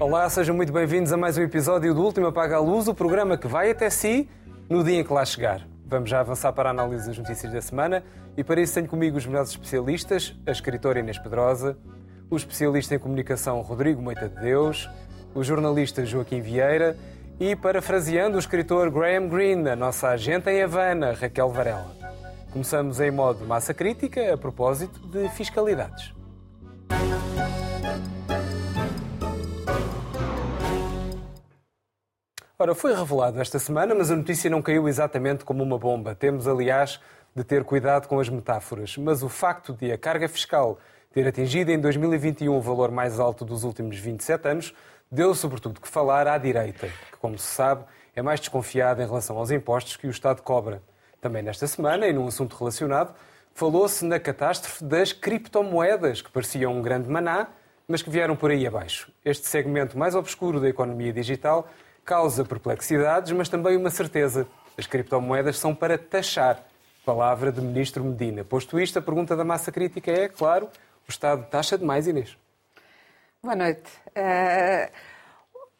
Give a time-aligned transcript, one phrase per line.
[0.00, 3.36] Olá, sejam muito bem-vindos a mais um episódio do Último Apaga a Luz, o programa
[3.36, 4.28] que vai até si
[4.68, 5.66] no dia em que lá chegar.
[5.84, 8.04] Vamos já avançar para a análise das notícias da semana
[8.36, 11.76] e para isso tenho comigo os melhores especialistas, a escritora Inês Pedrosa,
[12.30, 14.88] o especialista em comunicação Rodrigo Moita de Deus,
[15.34, 16.96] o jornalista Joaquim Vieira
[17.40, 21.96] e, parafraseando o escritor Graham Greene, a nossa agente em Havana, Raquel Varela.
[22.52, 26.12] Começamos em modo massa crítica a propósito de fiscalidades.
[32.58, 36.16] Ora, foi revelado esta semana, mas a notícia não caiu exatamente como uma bomba.
[36.16, 36.98] Temos, aliás,
[37.32, 38.96] de ter cuidado com as metáforas.
[38.96, 40.76] Mas o facto de a carga fiscal
[41.12, 44.74] ter atingido em 2021 o valor mais alto dos últimos 27 anos
[45.10, 49.38] deu sobretudo que falar à direita, que, como se sabe, é mais desconfiada em relação
[49.38, 50.82] aos impostos que o Estado cobra.
[51.20, 53.14] Também nesta semana, e num assunto relacionado,
[53.54, 57.48] falou-se na catástrofe das criptomoedas, que pareciam um grande maná,
[57.88, 59.10] mas que vieram por aí abaixo.
[59.24, 61.68] Este segmento mais obscuro da economia digital
[62.04, 64.46] causa perplexidades, mas também uma certeza.
[64.76, 66.62] As criptomoedas são para taxar.
[67.04, 68.44] Palavra de Ministro Medina.
[68.44, 70.66] Posto isto, a pergunta da massa crítica é, claro,
[71.06, 72.36] o Estado taxa demais, Inês?
[73.40, 73.88] Boa noite.
[74.16, 74.90] Uh,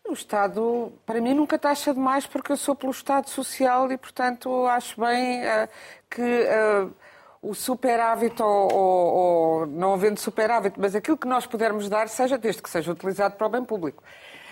[0.08, 4.64] o Estado, para mim, nunca taxa demais porque eu sou pelo Estado Social e, portanto,
[4.66, 5.68] acho bem uh,
[6.08, 6.94] que uh,
[7.42, 12.38] o superávit ou, ou, ou, não havendo superávit, mas aquilo que nós pudermos dar, seja
[12.38, 14.04] desde que seja utilizado para o bem público.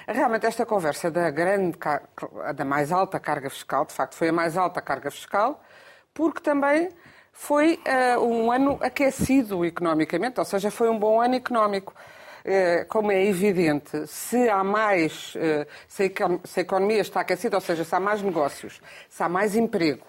[0.08, 1.78] Realmente esta conversa da grande,
[2.56, 5.62] da mais alta carga fiscal, de facto foi a mais alta carga fiscal,
[6.12, 6.88] porque também
[7.32, 7.80] foi
[8.16, 11.94] uh, um ano aquecido economicamente, ou seja, foi um bom ano económico.
[12.46, 17.60] Uh, como é evidente, se há mais, uh, se, a, a economia está aquecida, ou
[17.60, 20.06] seja, se há mais negócios, se há mais emprego,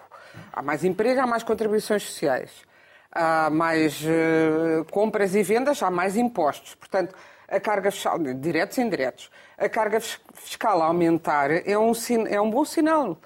[0.52, 2.52] há mais emprego, há mais contribuições sociais,
[3.10, 4.04] há mais
[4.92, 6.76] compras e vendas, há mais impostos.
[6.76, 7.12] Portanto,
[7.48, 11.92] a carga fiscal, diretos e indiretos, a carga fiscal aumentar é um,
[12.28, 13.18] é um bom sinal.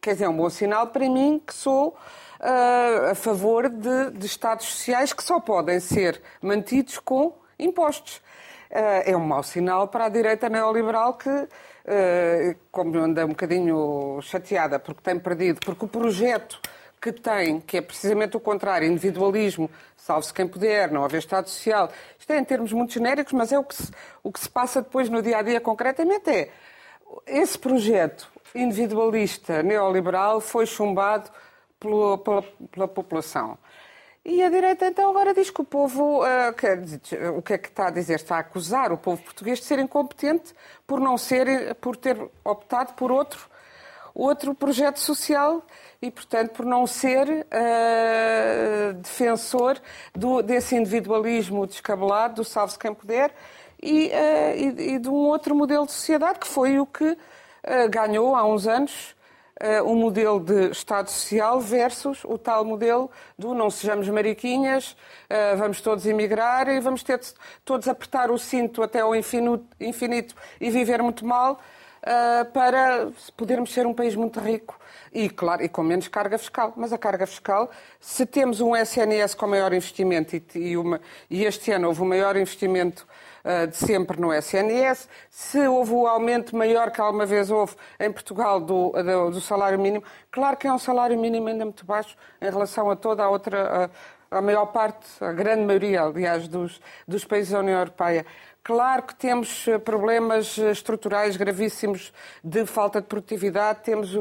[0.00, 4.26] Quer dizer, é um bom sinal para mim que sou uh, a favor de, de
[4.26, 8.22] Estados sociais que só podem ser mantidos com impostos.
[8.70, 14.20] Uh, é um mau sinal para a direita neoliberal que, uh, como anda um bocadinho
[14.22, 16.60] chateada porque tem perdido, porque o projeto
[17.00, 21.90] que tem, que é precisamente o contrário, individualismo, salve-se quem puder, não haver Estado Social.
[22.18, 23.90] Isto é em termos muito genéricos, mas é o que se,
[24.22, 26.50] o que se passa depois no dia a dia concretamente é
[27.26, 31.30] esse projeto individualista neoliberal foi chumbado
[31.78, 32.18] pela,
[32.70, 33.58] pela população.
[34.24, 36.50] E a direita então agora diz que o povo, uh,
[37.38, 38.16] o que é que está a dizer?
[38.16, 40.54] Está a acusar o povo português de ser incompetente
[40.86, 43.48] por não ser, por ter optado por outro,
[44.14, 45.64] outro projeto social
[46.02, 49.80] e, portanto, por não ser uh, defensor
[50.14, 53.34] do, desse individualismo descabelado, do salve-se quem puder,
[53.82, 57.16] e, uh, e, e, de um outro modelo de sociedade, que foi o que
[57.90, 59.14] ganhou há uns anos
[59.84, 64.96] um modelo de Estado Social versus o tal modelo do não sejamos mariquinhas,
[65.58, 67.20] vamos todos emigrar e vamos ter
[67.64, 71.60] todos apertar o cinto até ao infinito, infinito e viver muito mal
[72.52, 74.78] para podermos ser um país muito rico
[75.12, 76.72] e, claro, e com menos carga fiscal.
[76.76, 81.44] Mas a carga fiscal, se temos um SNS com maior investimento e, e, uma, e
[81.44, 83.29] este ano houve o maior investimento uh,
[83.68, 88.60] de sempre no SNS, se houve o aumento maior que alguma vez houve em Portugal
[88.60, 92.50] do, do, do, salário mínimo, claro que é um salário mínimo ainda muito baixo em
[92.50, 93.86] relação a toda a outra.
[93.86, 93.90] A,
[94.30, 98.24] a maior parte, a grande maioria, aliás, dos, dos países da União Europeia.
[98.62, 102.12] Claro que temos eh, problemas eh, estruturais gravíssimos
[102.44, 104.16] de falta de produtividade, temos,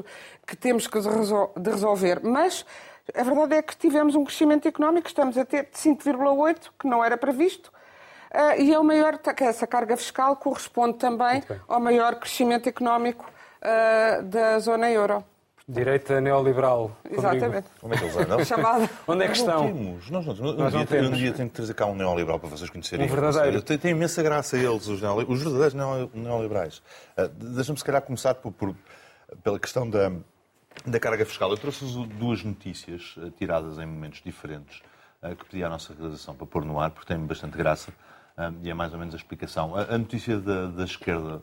[0.47, 2.65] que temos que de resolver, mas
[3.13, 7.03] a verdade é que tivemos um crescimento económico, estamos a ter de 5,8, que não
[7.03, 7.71] era previsto,
[8.31, 13.25] eh, e é o maior, essa carga fiscal corresponde também ao maior crescimento económico
[14.23, 15.21] da zona euro.
[15.69, 16.97] Direita neoliberal.
[17.07, 17.67] Exatamente.
[17.79, 18.41] Como é que eles andam?
[18.43, 18.89] Chamada.
[19.07, 19.67] Onde é que estão?
[19.67, 20.09] Temos.
[20.09, 20.57] Nós não temos.
[20.57, 21.09] Nós um, dia, temos.
[21.09, 23.05] um dia tenho que trazer cá um neoliberal para vocês conhecerem.
[23.05, 23.61] Um verdadeiro.
[23.61, 25.75] Tem, tem imensa graça eles, os, os verdadeiros
[26.11, 26.81] neoliberais.
[27.15, 28.75] Uh, Deixa-me se calhar começar por, por,
[29.43, 30.11] pela questão da,
[30.87, 31.51] da carga fiscal.
[31.51, 34.81] Eu trouxe-vos duas notícias uh, tiradas em momentos diferentes
[35.21, 37.93] uh, que pedi à nossa realização para pôr no ar, porque tem bastante graça
[38.61, 39.75] e é mais ou menos a explicação.
[39.75, 41.41] A, notícia da, da esquerda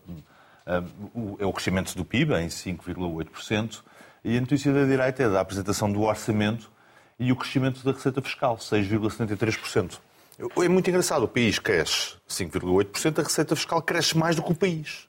[1.38, 3.82] é o crescimento do PIB em 5,8%.
[4.24, 6.70] E a notícia da direita é da apresentação do orçamento
[7.18, 10.00] e o crescimento da receita fiscal, 6,73%.
[10.38, 14.54] É muito engraçado, o país cresce 5,8%, a receita fiscal cresce mais do que o
[14.54, 15.05] país.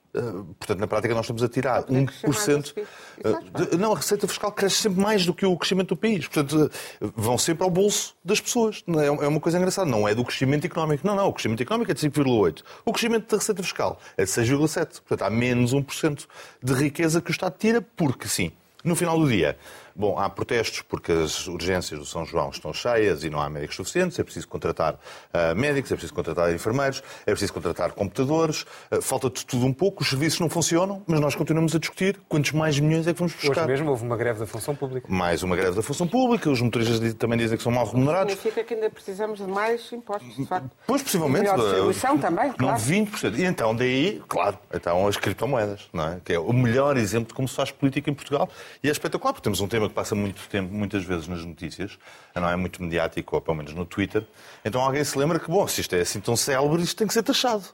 [0.59, 2.73] Portanto, na prática, nós estamos a tirar 1%.
[2.77, 6.27] Uh, não, a receita fiscal cresce sempre mais do que o crescimento do país.
[6.27, 6.71] Portanto,
[7.15, 8.83] vão sempre ao bolso das pessoas.
[8.87, 9.89] É, é uma coisa engraçada.
[9.89, 11.05] Não é do crescimento económico.
[11.05, 11.27] Não, não.
[11.27, 12.61] O crescimento económico é de 5,8%.
[12.85, 15.01] O crescimento da receita fiscal é de 6,7%.
[15.07, 16.25] Portanto, há menos 1%
[16.63, 18.51] de riqueza que o Estado tira, porque sim.
[18.83, 19.57] No final do dia,
[19.97, 23.77] Bom, há protestos porque as urgências do São João estão cheias e não há médicos
[23.77, 29.01] suficientes, é preciso contratar uh, médicos, é preciso contratar enfermeiros, é preciso contratar computadores, uh,
[29.01, 32.51] falta de tudo um pouco, os serviços não funcionam, mas nós continuamos a discutir quantos
[32.51, 33.63] mais milhões é que vamos buscar.
[33.63, 35.07] Hoje mesmo houve uma greve da função pública.
[35.09, 38.33] Mais uma greve da função pública, os motoristas também dizem que são mal remunerados.
[38.33, 40.69] Significa que ainda precisamos de mais impostos, de facto.
[40.85, 41.49] Pois, possivelmente.
[41.49, 42.79] Melhor distribuição uh, também, claro.
[42.79, 43.35] Não, 20%.
[43.35, 46.21] E então, daí, claro, então as criptomoedas, não é?
[46.23, 48.47] que é o melhor exemplo de como se faz política em Portugal
[48.83, 51.97] e é espetacular, porque temos um tema que passa muito tempo muitas vezes nas notícias,
[52.35, 54.23] não é muito mediático, ou pelo menos no Twitter,
[54.63, 57.13] então alguém se lembra que, bom, se isto é assim tão célebre, isto tem que
[57.13, 57.65] ser taxado.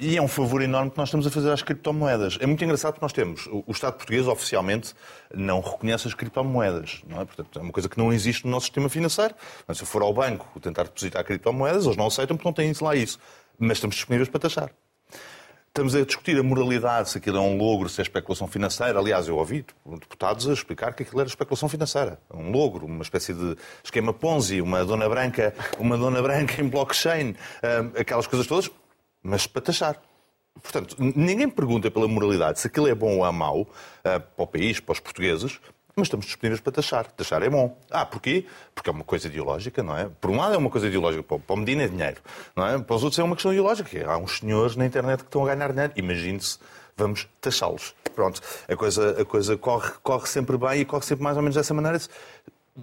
[0.00, 2.36] E é um favor enorme que nós estamos a fazer às criptomoedas.
[2.40, 4.92] É muito engraçado porque nós temos, o Estado português oficialmente
[5.32, 7.24] não reconhece as criptomoedas, não é?
[7.24, 9.34] Portanto, é uma coisa que não existe no nosso sistema financeiro.
[9.72, 12.96] se eu for ao banco tentar depositar criptomoedas, eles não aceitam porque não têm lá
[12.96, 13.20] isso.
[13.58, 14.70] Mas estamos disponíveis para taxar.
[15.78, 18.98] Estamos a discutir a moralidade, se aquilo é um logro, se é especulação financeira.
[18.98, 22.18] Aliás, eu ouvi deputados a explicar que aquilo era especulação financeira.
[22.34, 27.36] Um logro, uma espécie de esquema Ponzi, uma dona branca, uma dona branca em blockchain,
[27.96, 28.68] aquelas coisas todas,
[29.22, 30.02] mas para taxar.
[30.60, 33.64] Portanto, ninguém pergunta pela moralidade se aquilo é bom ou é mau
[34.02, 35.60] ah, para o país, para os portugueses,
[35.98, 37.06] mas estamos disponíveis para taxar.
[37.12, 37.76] Taxar é bom.
[37.90, 38.46] Ah, porquê?
[38.74, 40.08] Porque é uma coisa ideológica, não é?
[40.20, 42.20] Por um lado é uma coisa ideológica, para o Medina é dinheiro,
[42.56, 42.78] não é?
[42.78, 44.10] Para os outros é uma questão ideológica.
[44.10, 45.92] Há uns senhores na internet que estão a ganhar dinheiro.
[45.96, 46.58] Imagine-se,
[46.96, 47.94] vamos taxá-los.
[48.14, 51.54] Pronto, a coisa, a coisa corre, corre sempre bem e corre sempre mais ou menos
[51.54, 51.98] dessa maneira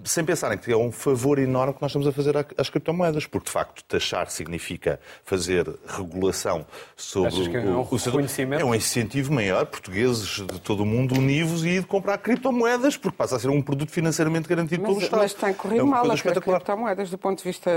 [0.04, 3.46] sem pensarem que é um favor enorme que nós estamos a fazer às criptomoedas, porque
[3.46, 6.66] de facto taxar significa fazer regulação
[6.96, 11.14] sobre que é um o, o É um incentivo maior, portugueses de todo o mundo
[11.14, 15.02] univos e de comprar criptomoedas, porque passa a ser um produto financeiramente garantido mas, pelo
[15.02, 15.20] Estado.
[15.20, 17.70] Mas tem corrido é mal as criptomoedas do ponto de vista.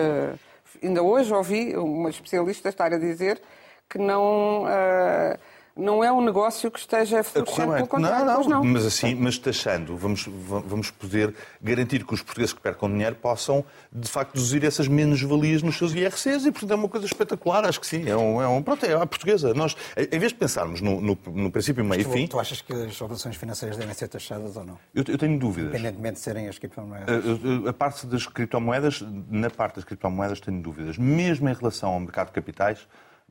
[0.83, 3.41] Ainda hoje ouvi uma especialista estar a dizer
[3.89, 4.63] que não.
[4.63, 5.48] Uh
[5.79, 8.25] não é um negócio que esteja florescendo, pelo contrário.
[8.25, 12.59] Não, não, não, mas assim, mas taxando, vamos, vamos poder garantir que os portugueses que
[12.59, 16.89] percam dinheiro possam, de facto, deduzir essas menos-valias nos seus IRCs e, portanto, é uma
[16.89, 18.07] coisa espetacular, acho que sim.
[18.07, 19.53] É um, é um pronto, é a portuguesa.
[19.53, 22.27] Nós, em vez de pensarmos no, no, no princípio, meio e fim...
[22.27, 24.77] Tu achas que as operações financeiras devem ser taxadas ou não?
[24.93, 25.69] Eu, eu tenho dúvidas.
[25.69, 27.09] Independentemente de serem as criptomoedas.
[27.09, 30.97] A, a, a parte das criptomoedas, na parte das criptomoedas tenho dúvidas.
[30.97, 32.87] Mesmo em relação ao mercado de capitais,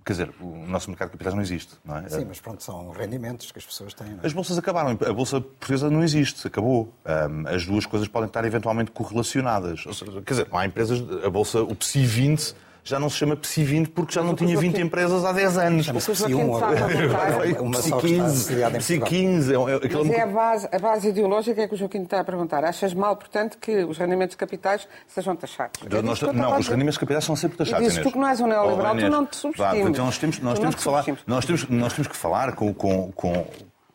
[0.09, 2.09] Quer dizer, o nosso mercado de capitais não existe, não é?
[2.09, 4.19] Sim, mas pronto, são rendimentos que as pessoas têm.
[4.23, 4.27] É?
[4.27, 4.99] As bolsas acabaram.
[5.07, 6.91] A bolsa portuguesa não existe, acabou.
[7.45, 9.85] as duas coisas podem estar eventualmente correlacionadas.
[10.25, 12.57] Quer dizer, há empresas, a bolsa, o PSI 20
[12.89, 15.87] já não se chama PSI 20 porque já não tinha 20 empresas há 10 anos.
[15.87, 16.51] Chama-se PSI 1
[17.61, 18.55] Uma PSI 15.
[18.79, 19.55] PSI 15.
[19.55, 22.65] É, Mas é a base, a base ideológica é que o Joaquim está a perguntar.
[22.65, 25.81] Achas mal, portanto, que os rendimentos capitais sejam taxados?
[25.85, 27.87] É nós, não, os rendimentos capitais são sempre taxados.
[27.87, 29.89] Dizes tu que não és um neoliberal, oh, tu não te subestimes.
[29.89, 33.13] Então nós temos, nós temos que falar, nós temos, nós temos que falar com, com,
[33.13, 33.47] com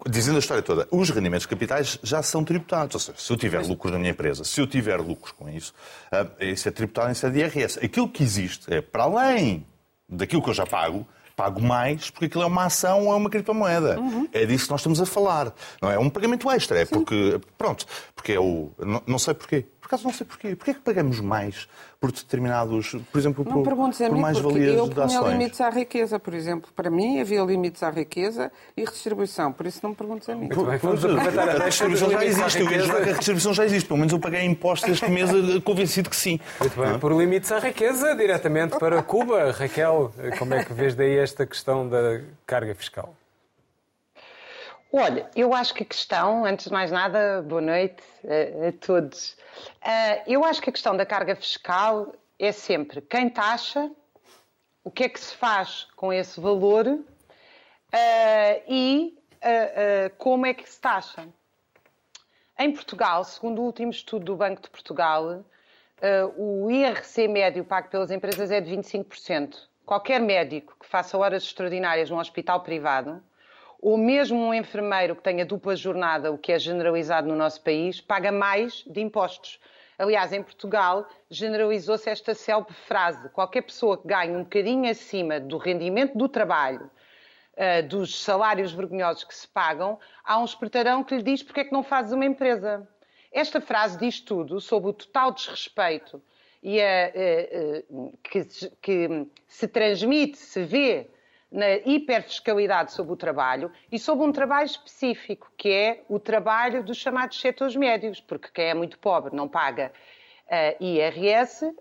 [0.10, 2.96] dizendo a história toda, os rendimentos capitais já são tributados.
[2.96, 5.74] Ou seja, se eu tiver lucros na minha empresa, se eu tiver lucros com isso,
[6.12, 7.80] uh, isso é tributado em sede de IRS.
[7.84, 9.66] Aquilo que existe é, para além
[10.08, 13.30] daquilo que eu já pago, pago mais porque aquilo é uma ação ou é uma
[13.30, 14.00] criptomoeda.
[14.00, 14.28] Uhum.
[14.32, 15.54] É disso que nós estamos a falar.
[15.82, 16.96] Não é um pagamento extra, é Sim.
[16.96, 17.86] porque, pronto,
[18.16, 18.72] porque é o.
[18.80, 19.66] Não, não sei porquê.
[19.94, 20.56] Por acaso não sei porquê.
[20.56, 21.68] Porquê é que pagamos mais
[22.00, 25.26] por determinados, por exemplo, não por, por mais valias eu de ações?
[25.26, 26.72] Eu limites à riqueza, por exemplo.
[26.76, 29.54] Para mim havia limites à riqueza e redistribuição.
[29.54, 30.50] Por isso não me perguntes a mim.
[30.50, 32.64] Bem, vamos aproveitar a redistribuição já existe.
[32.64, 33.88] A redistribuição já existe.
[33.88, 35.30] Pelo menos eu paguei impostos este mês
[35.64, 36.40] convencido que sim.
[36.60, 37.00] Muito bem.
[37.00, 39.52] Por limites à riqueza, diretamente para Cuba.
[39.52, 43.16] Raquel, como é que vês daí esta questão da carga fiscal?
[44.96, 49.32] Olha, eu acho que a questão, antes de mais nada, boa noite a, a todos.
[49.82, 53.90] Uh, eu acho que a questão da carga fiscal é sempre quem taxa,
[54.84, 57.02] o que é que se faz com esse valor uh,
[58.68, 61.28] e uh, como é que se taxa.
[62.60, 65.44] Em Portugal, segundo o último estudo do Banco de Portugal,
[66.38, 69.58] o IRC médio pago pelas empresas é de 25%.
[69.88, 73.24] Qualquer médico que faça horas extraordinárias num hospital privado
[73.84, 78.00] ou mesmo um enfermeiro que tenha dupla jornada, o que é generalizado no nosso país,
[78.00, 79.60] paga mais de impostos.
[80.00, 85.58] Aliás, em Portugal, generalizou-se esta célebre frase: qualquer pessoa que ganhe um bocadinho acima do
[85.58, 86.90] rendimento do trabalho,
[87.56, 91.66] uh, dos salários vergonhosos que se pagam, há um espertarão que lhe diz porque é
[91.66, 92.88] que não fazes uma empresa.
[93.34, 96.24] Esta frase diz tudo sobre o total desrespeito
[96.62, 97.12] e a,
[97.90, 98.46] uh, uh, que,
[98.82, 101.10] que se transmite, se vê
[101.54, 106.98] na hiperfiscalidade sobre o trabalho e sobre um trabalho específico, que é o trabalho dos
[106.98, 109.92] chamados setores médios, porque quem é muito pobre não paga
[110.48, 111.76] uh, IRS uh,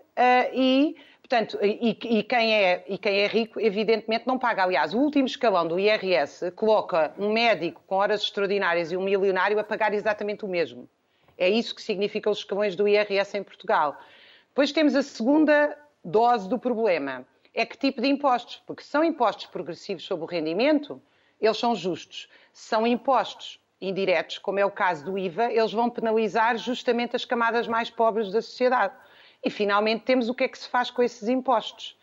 [0.53, 4.63] e Portanto, e, e, quem é, e quem é rico, evidentemente, não paga.
[4.63, 9.57] Aliás, o último escalão do IRS coloca um médico com horas extraordinárias e um milionário
[9.57, 10.87] a pagar exatamente o mesmo.
[11.37, 13.97] É isso que significa os escalões do IRS em Portugal.
[14.49, 17.25] Depois temos a segunda dose do problema.
[17.53, 18.61] É que tipo de impostos?
[18.65, 20.99] Porque se são impostos progressivos sobre o rendimento,
[21.39, 22.27] eles são justos.
[22.51, 27.25] Se são impostos indiretos, como é o caso do IVA, eles vão penalizar justamente as
[27.25, 28.93] camadas mais pobres da sociedade.
[29.43, 31.95] E, finalmente, temos o que é que se faz com esses impostos.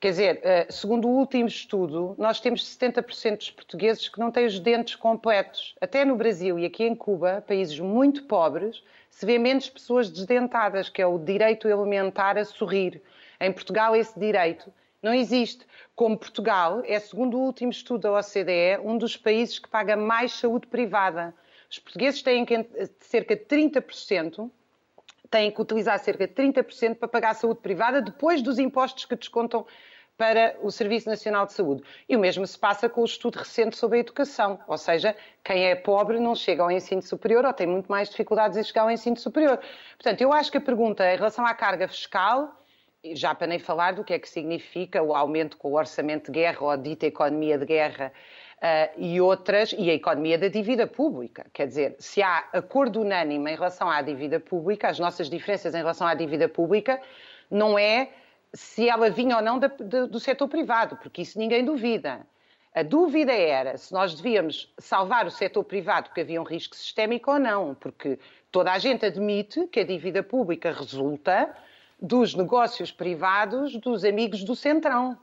[0.00, 4.46] Quer dizer, eh, segundo o último estudo, nós temos 70% dos portugueses que não têm
[4.46, 5.74] os dentes completos.
[5.80, 10.88] Até no Brasil e aqui em Cuba, países muito pobres, se vê menos pessoas desdentadas,
[10.88, 13.02] que é o direito elementar a sorrir.
[13.40, 15.66] Em Portugal, esse direito não existe.
[15.94, 20.32] Como Portugal é, segundo o último estudo da OCDE, um dos países que paga mais
[20.32, 21.34] saúde privada.
[21.70, 22.46] Os portugueses têm
[23.00, 24.50] cerca de 30%
[25.30, 29.66] têm que utilizar cerca de 30% para pagar saúde privada depois dos impostos que descontam
[30.16, 31.84] para o Serviço Nacional de Saúde.
[32.08, 35.14] E o mesmo se passa com o estudo recente sobre a educação, ou seja,
[35.44, 38.82] quem é pobre não chega ao ensino superior ou tem muito mais dificuldades em chegar
[38.82, 39.60] ao ensino superior.
[39.96, 42.57] Portanto, eu acho que a pergunta em relação à carga fiscal,
[43.04, 46.40] já para nem falar do que é que significa o aumento com o orçamento de
[46.40, 48.12] guerra ou a dita economia de guerra
[48.58, 51.46] uh, e outras, e a economia da dívida pública.
[51.52, 55.78] Quer dizer, se há acordo unânime em relação à dívida pública, as nossas diferenças em
[55.78, 57.00] relação à dívida pública,
[57.50, 58.10] não é
[58.52, 62.26] se ela vinha ou não da, do setor privado, porque isso ninguém duvida.
[62.74, 67.30] A dúvida era se nós devíamos salvar o setor privado porque havia um risco sistémico
[67.32, 68.18] ou não, porque
[68.50, 71.54] toda a gente admite que a dívida pública resulta
[72.00, 75.18] dos negócios privados dos amigos do Centrão.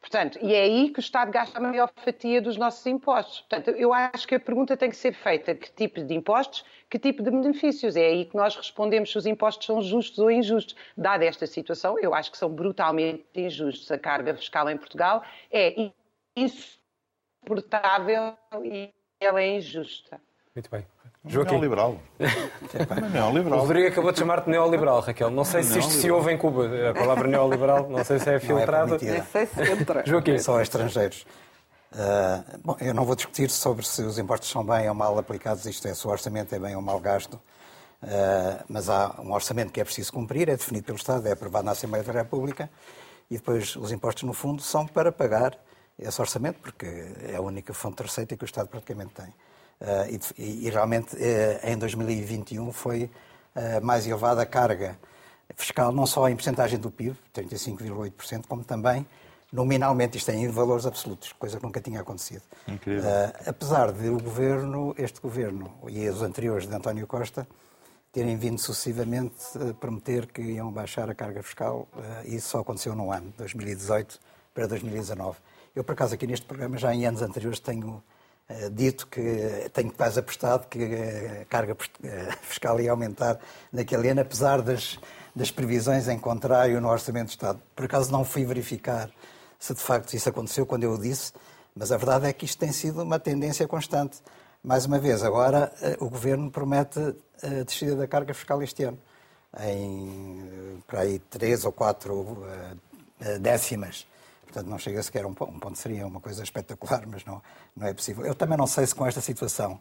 [0.00, 3.40] Portanto, e é aí que o Estado gasta a maior fatia dos nossos impostos.
[3.40, 6.98] Portanto, eu acho que a pergunta tem que ser feita: que tipo de impostos, que
[6.98, 7.96] tipo de benefícios?
[7.96, 10.76] É aí que nós respondemos se os impostos são justos ou injustos.
[10.96, 13.90] Dada esta situação, eu acho que são brutalmente injustos.
[13.90, 15.90] A carga fiscal em Portugal é
[16.36, 20.20] insuportável e ela é injusta.
[20.54, 20.86] Muito bem.
[21.28, 21.52] Joaquim.
[21.52, 21.96] Neoliberal.
[23.12, 23.58] neoliberal.
[23.58, 25.30] O Rodrigo acabou de chamar-te neoliberal, Raquel.
[25.30, 27.88] Não sei se isto se ouve em Cuba, a palavra neoliberal.
[27.88, 28.98] Não sei se é filtrada.
[28.98, 30.02] Não é sei se entra.
[30.06, 30.38] Joaquim.
[30.38, 31.26] Só estrangeiros.
[31.90, 35.64] Uh, bom, eu não vou discutir sobre se os impostos são bem ou mal aplicados,
[35.64, 39.72] isto é, se o orçamento é bem ou mal gasto, uh, mas há um orçamento
[39.72, 42.68] que é preciso cumprir, é definido pelo Estado, é aprovado na Assembleia da República,
[43.30, 45.58] e depois os impostos, no fundo, são para pagar
[45.98, 46.86] esse orçamento, porque
[47.26, 49.32] é a única fonte de receita que o Estado praticamente tem.
[49.80, 54.98] Uh, e, e, realmente uh, em 2021 foi uh, mais elevada a carga
[55.54, 59.06] fiscal, não só em percentagem do PIB, 35,8%, como também
[59.52, 62.42] nominalmente, isto é, em valores absolutos, coisa que nunca tinha acontecido.
[62.66, 63.08] Incrível.
[63.46, 67.48] apesar de o governo, este governo e os anteriores de António Costa,
[68.12, 69.36] terem vindo sucessivamente
[69.70, 71.88] a prometer que iam baixar a carga fiscal,
[72.26, 74.20] e isso só aconteceu no ano, 2018
[74.52, 75.38] para 2019.
[75.74, 78.17] Eu, por acaso, aqui neste programa, já em anos anteriores, tenho eh,
[78.70, 80.82] dito que tenho quase apostado que
[81.42, 83.38] a carga eh, fiscal ia aumentar
[83.70, 84.98] naquele ano, apesar das,
[85.34, 87.60] das previsões em contrário no Orçamento do Estado.
[87.76, 89.10] Por acaso não fui verificar
[89.58, 91.32] se de facto isso aconteceu quando eu o disse,
[91.76, 94.18] mas a verdade é que isto tem sido uma tendência constante.
[94.62, 96.98] Mais uma vez, agora eh, o Governo promete
[97.42, 98.98] a descida da carga fiscal este ano,
[99.60, 102.46] em para aí três ou quatro
[103.40, 104.06] décimas.
[104.48, 105.52] Portanto, não chega sequer a um ponto.
[105.52, 107.42] Um ponto seria uma coisa espetacular, mas não,
[107.76, 108.24] não é possível.
[108.24, 109.78] Eu também não sei se com esta situação,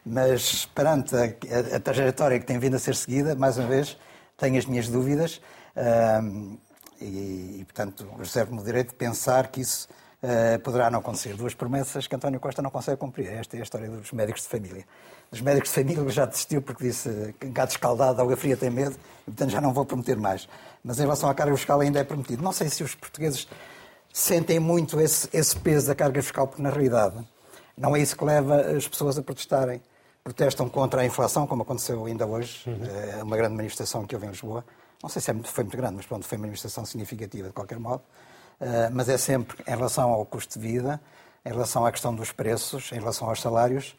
[0.06, 3.98] Mas perante a, a, a trajetória que tem vindo a ser seguida, mais uma vez,
[4.36, 5.40] tenho as minhas dúvidas
[7.00, 9.88] e, e, portanto, reservo-me o direito de pensar que isso
[10.24, 11.36] uh, poderá não acontecer.
[11.36, 13.32] Duas promessas que António Costa não consegue cumprir.
[13.32, 14.86] Esta é a história dos médicos de família
[15.32, 18.96] dos médicos de família já desistiu porque disse que gato escaldado, água fria tem medo,
[19.22, 20.48] e portanto já não vou prometer mais.
[20.84, 22.42] Mas em relação à carga fiscal ainda é prometido.
[22.42, 23.48] Não sei se os portugueses
[24.14, 27.18] sentem muito esse, esse peso da carga fiscal, porque na realidade
[27.78, 29.82] não é isso que leva as pessoas a protestarem.
[30.24, 32.80] Protestam contra a inflação, como aconteceu ainda hoje, uhum.
[32.84, 34.66] Eh, uma grande manifestação que houve em Lisboa.
[35.02, 37.80] Não sei se é foi muito grande, mas pronto, foi uma manifestação significativa de qualquer
[37.80, 38.02] modo.
[38.60, 41.00] Uh, mas é sempre em relação ao custo de vida,
[41.46, 43.96] em relação à questão dos preços, em relação aos salários,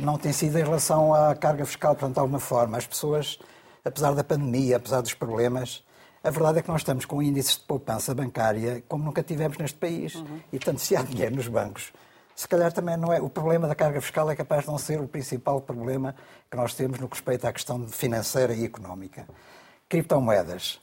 [0.00, 2.78] não tem sido em relação à carga fiscal, portanto, de alguma forma.
[2.78, 3.38] As pessoas,
[3.84, 5.84] apesar da pandemia, apesar dos problemas,
[6.22, 9.78] a verdade é que nós estamos com índices de poupança bancária como nunca tivemos neste
[9.78, 10.14] país.
[10.14, 10.40] Uhum.
[10.52, 11.92] E, portanto, se há dinheiro nos bancos,
[12.34, 13.20] se calhar também não é.
[13.20, 16.14] O problema da carga fiscal é capaz de não ser o principal problema
[16.50, 19.26] que nós temos no que respeita à questão financeira e económica.
[19.88, 20.80] Criptomoedas.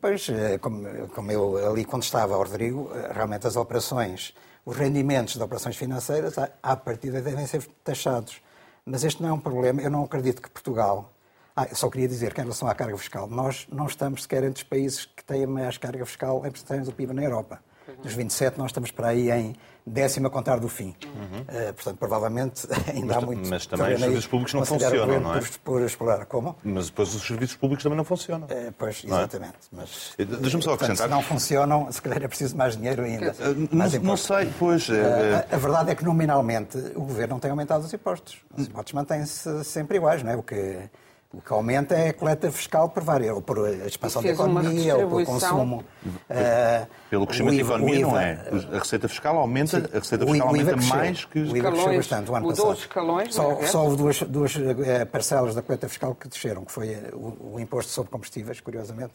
[0.00, 4.76] Pois, eh, como, como eu ali quando estava ao Rodrigo, eh, realmente as operações, os
[4.76, 8.40] rendimentos de operações financeiras, à partida devem ser taxados.
[8.84, 9.80] Mas este não é um problema.
[9.80, 11.14] Eu não acredito que Portugal
[11.56, 14.62] ah, só queria dizer que em relação à carga fiscal, nós não estamos sequer entre
[14.62, 17.60] os países que têm a maior carga fiscal em porcentagem do PIB na Europa.
[18.02, 19.54] Dos 27, nós estamos para aí em
[19.86, 20.94] décima a contar do fim.
[21.04, 21.40] Uhum.
[21.42, 23.48] Uh, portanto, provavelmente ainda mas, há muito.
[23.48, 25.40] Mas também os serviços públicos não funcionam, não é?
[25.40, 26.26] Por, por explorar.
[26.26, 26.56] Como?
[26.64, 28.46] Mas depois os serviços públicos também não funcionam.
[28.46, 29.06] Uh, pois, é?
[29.06, 29.54] exatamente.
[29.54, 29.76] É?
[29.76, 30.78] Mas, Deixa-me só acrescentar.
[30.78, 33.32] Portanto, se não funcionam, se calhar é preciso mais dinheiro ainda.
[33.32, 34.88] Uh, mais não, não, sei, pois.
[34.90, 38.38] a, a, verdade é que, nominalmente, o governo não tem aumentado os impostos.
[38.56, 40.36] Os impostos mantêm-se sempre iguais, não é?
[40.36, 40.88] O que
[41.36, 44.96] o que aumenta é a coleta fiscal por várias, ou por a expansão da economia,
[44.96, 45.84] ou por consumo.
[46.04, 48.40] Uh, Pelo crescimento da economia, IVA, não é?
[48.72, 51.40] A receita fiscal aumenta, sim, a receita fiscal aumenta mais que...
[51.40, 52.76] O IVA cresceu bastante o ano mudou passado.
[52.76, 53.66] Os escalões, só, é?
[53.66, 57.54] só houve duas, duas uh, parcelas da coleta fiscal que desceram, que foi eh, o,
[57.54, 59.12] o imposto sobre combustíveis, curiosamente,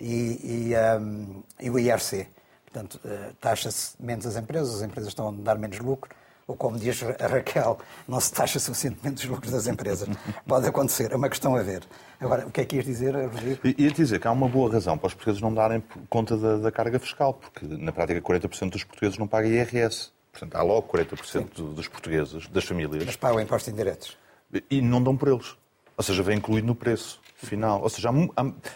[0.00, 2.26] e, e, um, e o IRC.
[2.64, 6.10] Portanto, uh, taxa-se menos as empresas, as empresas estão a dar menos lucro,
[6.46, 10.08] ou como diz a Raquel, não se taxa suficientemente os lucros das empresas.
[10.46, 11.82] Pode acontecer, é uma questão a ver.
[12.20, 13.60] Agora, o que é que ias dizer, Rodrigo?
[13.64, 16.72] Ia dizer que há uma boa razão para os portugueses não darem conta da, da
[16.72, 20.10] carga fiscal, porque na prática 40% dos portugueses não pagam IRS.
[20.30, 21.46] Portanto, há logo 40% Sim.
[21.74, 23.04] dos portugueses, das famílias.
[23.04, 24.16] Mas pagam impostos indiretos.
[24.70, 25.56] E não dão por eles.
[25.96, 27.82] Ou seja, vem incluído no preço final.
[27.82, 28.10] Ou seja,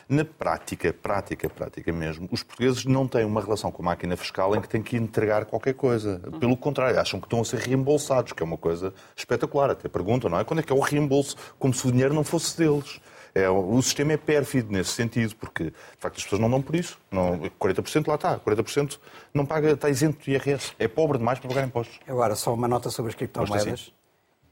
[0.09, 4.55] na prática, prática, prática mesmo, os portugueses não têm uma relação com a máquina fiscal
[4.55, 6.21] em que têm que entregar qualquer coisa.
[6.41, 9.71] Pelo contrário, acham que estão a ser reembolsados, que é uma coisa espetacular.
[9.71, 10.45] Até perguntam, não é?
[10.45, 11.37] Quando é que é o reembolso?
[11.59, 13.01] Como se o dinheiro não fosse deles.
[13.35, 16.75] É, o sistema é pérfido nesse sentido, porque de facto as pessoas não dão por
[16.75, 16.99] isso.
[17.11, 18.99] Não, 40% lá está, 40%
[19.35, 20.73] não paga, está isento de IRS.
[20.79, 22.01] É pobre demais para pagar impostos.
[22.09, 23.93] Agora, só uma nota sobre as criptomoedas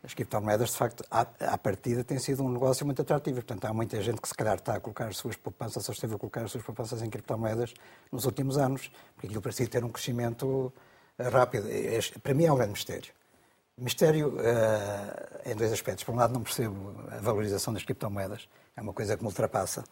[0.04, 3.36] as criptomoedas, de facto, à, à partida, têm sido um negócio muito atrativo.
[3.36, 6.14] Portanto, há muita gente que, se calhar, está a colocar as suas poupanças, ou esteve
[6.14, 7.72] a colocar as suas poupanças em criptomoedas
[8.12, 10.72] nos últimos anos, porque aquilo parecia ter um crescimento
[11.18, 11.66] eh, rápido.
[12.22, 13.12] Para mim é um grande mistério.
[13.76, 16.04] Mistério uh, em dois aspectos.
[16.04, 19.84] Por um lado, não percebo a valorização das criptomoedas, é uma coisa que me ultrapassa,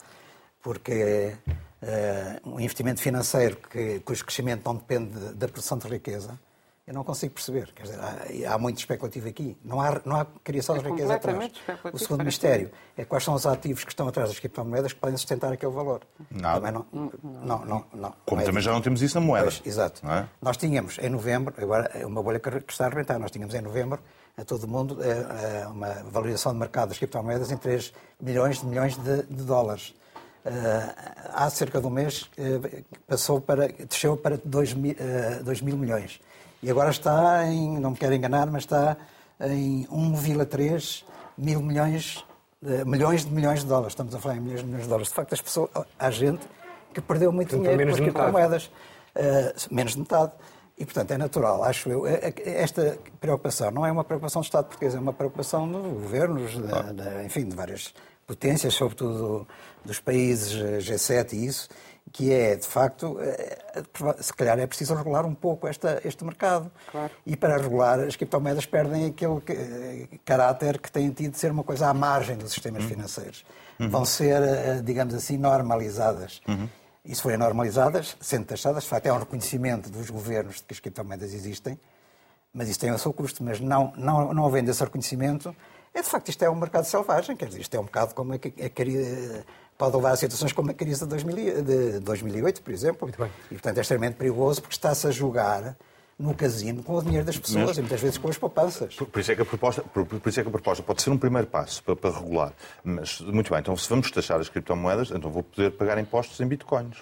[0.63, 1.35] porque
[1.83, 6.39] uh, um investimento financeiro que, cujo crescimento não depende da produção de riqueza,
[6.87, 7.73] eu não consigo perceber.
[7.75, 9.57] Quer dizer, há, há muito especulativo aqui.
[9.65, 11.53] Não há, não há criação é de riqueza atrás.
[11.93, 15.17] O segundo mistério é quais são os ativos que estão atrás das criptomoedas que podem
[15.17, 16.03] sustentar aquele valor.
[16.31, 16.61] Nada.
[16.61, 19.45] Também não, não, não, não, Como não é também já não temos isso na moeda.
[19.45, 20.05] Pois, exato.
[20.09, 20.27] É?
[20.41, 23.61] Nós tínhamos em novembro, agora é uma bolha que está a arrebentar, nós tínhamos em
[23.61, 24.01] novembro
[24.37, 28.67] a todo mundo é, é, uma valorização de mercado das criptomoedas em 3 milhões de
[28.67, 29.95] milhões de, de dólares.
[30.45, 30.51] Uh,
[31.35, 35.77] há cerca de um mês uh, passou para, desceu para 2 mil, uh, 2 mil
[35.77, 36.21] milhões.
[36.63, 38.97] E agora está em, não me quero enganar, mas está
[39.41, 41.05] em 1,3
[41.37, 42.25] mil milhões,
[42.61, 43.93] de, milhões de milhões de dólares.
[43.93, 45.09] Estamos a falar em milhões de milhões de dólares.
[45.09, 46.47] De facto, as pessoas, há gente
[46.95, 48.67] que perdeu muito dinheiro menos com as criptomoedas.
[49.15, 50.33] Uh, menos de metade.
[50.79, 52.07] E, portanto, é natural, acho eu.
[52.07, 55.83] É, é, esta preocupação não é uma preocupação do Estado português, é uma preocupação dos
[55.83, 56.53] governos,
[57.25, 57.93] enfim, de várias
[58.27, 59.47] potências, sobretudo
[59.85, 60.53] dos países
[60.89, 61.69] G7 e isso,
[62.13, 63.59] que é, de facto, eh,
[64.21, 66.71] se calhar é preciso regular um pouco esta, este mercado.
[66.91, 67.11] Claro.
[67.25, 71.65] E para regular, as criptomoedas perdem aquele eh, caráter que têm tido de ser uma
[71.65, 72.91] coisa à margem dos sistemas uhum.
[72.91, 73.45] financeiros.
[73.81, 73.89] Uhum.
[73.89, 76.43] Vão ser, eh, digamos assim, normalizadas.
[76.47, 76.69] Uhum.
[77.03, 80.75] E se forem normalizadas, sendo taxadas, de facto, é um reconhecimento dos governos de que
[80.75, 81.81] as criptomoedas existem,
[82.53, 83.43] mas isso tem o seu custo.
[83.43, 85.57] Mas não, não, não havendo esse reconhecimento,
[85.95, 88.33] é de facto, isto é um mercado selvagem, quer dizer, isto é um bocado como
[88.33, 88.71] a, a,
[89.83, 92.99] pode levar a situações como a crise de, 2000, de 2008, por exemplo.
[93.03, 93.29] Muito bem.
[93.51, 95.77] E, portanto, é extremamente perigoso porque está-se a jogar
[96.17, 98.95] no casino com o dinheiro das pessoas Mas, e muitas vezes com as poupanças.
[98.95, 101.03] Por, por, isso é que a proposta, por, por, isso é que a proposta pode
[101.03, 102.53] ser um primeiro passo para, para, regular.
[102.85, 106.47] Mas, muito bem, então se vamos taxar as criptomoedas, então vou poder pagar impostos em
[106.47, 106.99] bitcoins.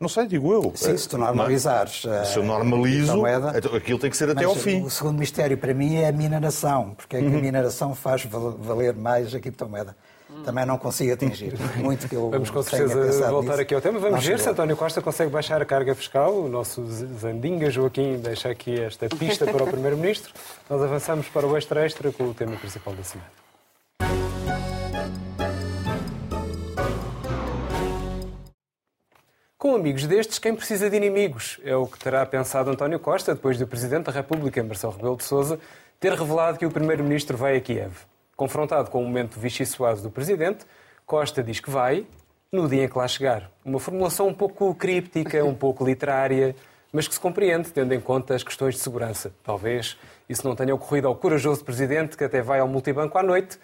[0.00, 0.72] Não sei, digo eu.
[0.76, 2.04] Sim, se tu normalizares.
[2.04, 3.22] Não, se eu normalizo,
[3.54, 4.82] então aquilo tem que ser até ao fim.
[4.82, 7.36] O segundo mistério para mim é a mineração, porque é que uhum.
[7.36, 9.94] a mineração faz valer mais a criptomoeda
[10.44, 11.54] também não consigo atingir.
[11.76, 13.62] Muito que eu Vamos com certeza voltar nisso.
[13.62, 13.98] aqui ao tema.
[13.98, 16.34] Vamos ver se António Costa consegue baixar a carga fiscal.
[16.34, 20.32] O nosso Zandinga Joaquim deixa aqui esta pista para o Primeiro-Ministro.
[20.68, 23.30] Nós avançamos para o extra-extra com o tema principal da semana.
[29.56, 31.58] Com amigos destes, quem precisa de inimigos?
[31.64, 35.24] É o que terá pensado António Costa depois do Presidente da República, Marcelo Rebelo de
[35.24, 35.58] Sousa,
[35.98, 37.92] ter revelado que o Primeiro-Ministro vai a Kiev.
[38.38, 40.64] Confrontado com o momento vichy-suado do Presidente,
[41.04, 42.06] Costa diz que vai
[42.52, 43.50] no dia em que lá chegar.
[43.64, 46.54] Uma formulação um pouco críptica, um pouco literária,
[46.92, 49.32] mas que se compreende, tendo em conta as questões de segurança.
[49.42, 49.98] Talvez
[50.28, 53.58] isso não tenha ocorrido ao corajoso Presidente, que até vai ao multibanco à noite,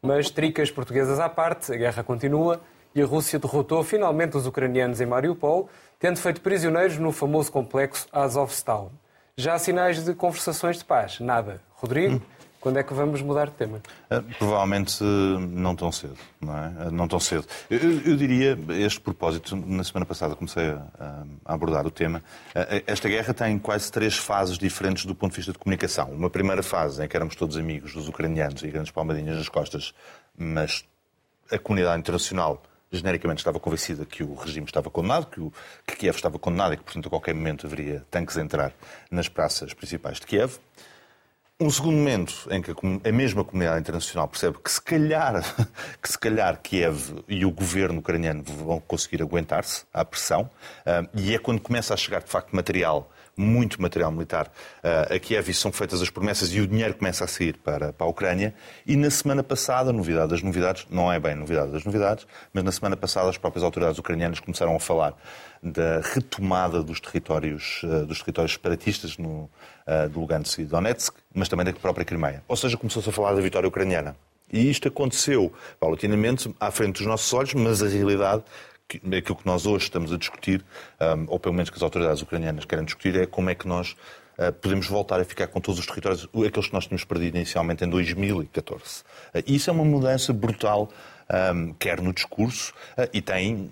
[0.00, 2.60] mas tricas portuguesas à parte, a guerra continua
[2.94, 8.06] e a Rússia derrotou finalmente os ucranianos em Mariupol, tendo feito prisioneiros no famoso complexo
[8.12, 8.92] Azovstal.
[9.36, 11.18] Já há sinais de conversações de paz?
[11.18, 11.60] Nada.
[11.74, 12.22] Rodrigo,
[12.60, 13.80] quando é que vamos mudar de tema?
[14.10, 16.68] Uh, provavelmente uh, não tão cedo, não é?
[16.68, 17.46] Uh, não tão cedo.
[17.70, 22.22] Eu, eu, diria, este propósito, na semana passada comecei a, a abordar o tema.
[22.86, 26.10] Esta guerra tem quase três fases diferentes do ponto de vista de comunicação.
[26.10, 29.94] Uma primeira fase em que éramos todos amigos dos ucranianos e grandes palmadinhas nas costas,
[30.36, 30.84] mas
[31.50, 35.52] a comunidade internacional genericamente estava convencida que o regime estava condenado, que, o,
[35.86, 38.72] que Kiev estava condenado e que, portanto, a qualquer momento haveria tanques a entrar
[39.10, 40.58] nas praças principais de Kiev.
[41.62, 42.70] Um segundo momento em que
[43.06, 45.42] a mesma comunidade internacional percebe que se calhar,
[46.02, 50.48] que se calhar Kiev e o governo ucraniano vão conseguir aguentar-se à pressão,
[50.86, 55.18] ah, e é quando começa a chegar, de facto, material muito material militar uh, a
[55.18, 58.10] Kiev e são feitas as promessas e o dinheiro começa a sair para, para a
[58.10, 58.54] Ucrânia.
[58.86, 62.72] E na semana passada, novidade das novidades, não é bem novidade das novidades, mas na
[62.72, 65.14] semana passada as próprias autoridades ucranianas começaram a falar
[65.62, 69.50] da retomada dos territórios, uh, dos territórios separatistas no,
[69.86, 72.42] uh, do Lugansk e Donetsk, mas também da própria Crimeia.
[72.46, 74.16] Ou seja, começou-se a falar da vitória ucraniana.
[74.52, 78.42] E isto aconteceu paulatinamente à frente dos nossos olhos, mas a realidade
[78.96, 80.64] aquilo que nós hoje estamos a discutir,
[81.28, 83.96] ou pelo menos que as autoridades ucranianas querem discutir, é como é que nós
[84.40, 87.84] ah, podemos voltar a ficar com todos os territórios, aqueles que nós tínhamos perdido inicialmente
[87.84, 89.04] em 2014.
[89.34, 90.88] Ah, isso é uma mudança brutal,
[91.78, 93.70] quer no discurso, ah, e tem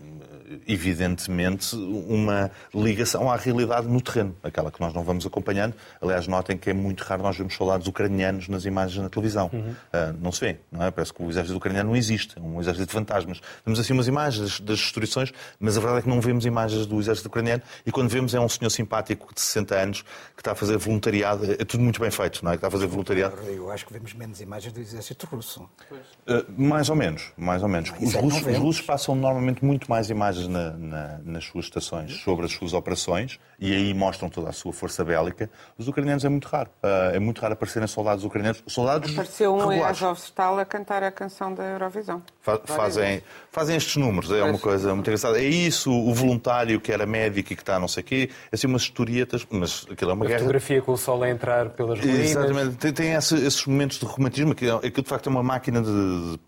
[0.67, 5.75] evidentemente, uma ligação à realidade no terreno, aquela que nós não vamos acompanhando.
[6.01, 9.51] Aliás, notem que é muito raro nós vermos soldados ucranianos nas imagens na televisão.
[9.53, 9.71] Uhum.
[9.71, 10.91] Uh, não se vê, não é?
[10.91, 13.41] Parece que o exército ucraniano não existe, é um exército de fantasmas.
[13.65, 16.99] Vemos assim umas imagens das destruições, mas a verdade é que não vemos imagens do
[16.99, 20.03] exército ucraniano e quando vemos é um senhor simpático de 60 anos
[20.35, 22.55] que está a fazer voluntariado, é tudo muito bem feito, não é?
[22.55, 23.37] Que está a fazer voluntariado.
[23.47, 25.63] Eu acho que vemos menos imagens do exército russo.
[25.63, 27.93] Uh, mais ou menos, mais ou menos.
[28.01, 32.44] Os russos, os russos passam normalmente muito mais imagens na, na, nas suas estações sobre
[32.46, 35.51] as suas operações e aí mostram toda a sua força bélica.
[35.77, 36.70] Os ucranianos é muito raro.
[36.83, 38.62] Uh, é muito raro aparecerem soldados ucranianos.
[38.66, 40.01] Soldados Apareceu um regulares.
[40.01, 42.22] em Azovstal a cantar a canção da Eurovisão.
[42.40, 45.38] Fa fazem, fazem estes números, é uma coisa muito engraçada.
[45.38, 48.55] É isso, o voluntário que era médico e que está não sei o quê, é
[48.55, 50.40] assim umas historietas, mas aquilo é uma a guerra.
[50.40, 52.31] fotografia com o sol a entrar pelas ruínas.
[52.31, 56.38] Exatamente, tem, tem esses momentos de romantismo, que aquilo de facto é uma máquina de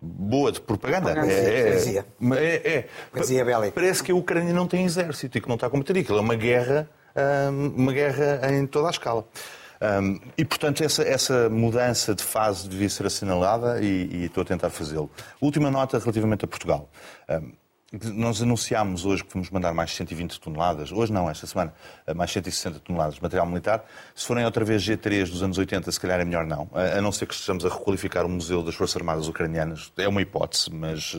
[0.00, 1.12] boa de propaganda.
[1.12, 2.04] É, é,
[2.36, 2.86] é, é.
[3.70, 6.18] Parece que a Ucrânia não tem exército e que não está a combater aquilo.
[6.18, 6.88] É uma guerra,
[7.50, 9.26] uma guerra em toda a escala.
[10.36, 14.70] E, portanto, essa, essa, mudança de fase devia ser assinalada e, e estou a tentar
[14.70, 15.10] fazê-lo.
[15.40, 16.88] Última nota relativamente a Portugal.
[17.92, 21.72] Nós anunciámos hoje que vamos mandar mais 120 toneladas, hoje não, esta semana,
[22.16, 23.84] mais 160 toneladas de material militar.
[24.12, 26.68] Se forem outra vez G3 dos anos 80, se calhar é melhor não.
[26.74, 29.92] A não ser que estejamos a requalificar o Museu das Forças Armadas Ucranianas.
[29.96, 31.16] É uma hipótese, mas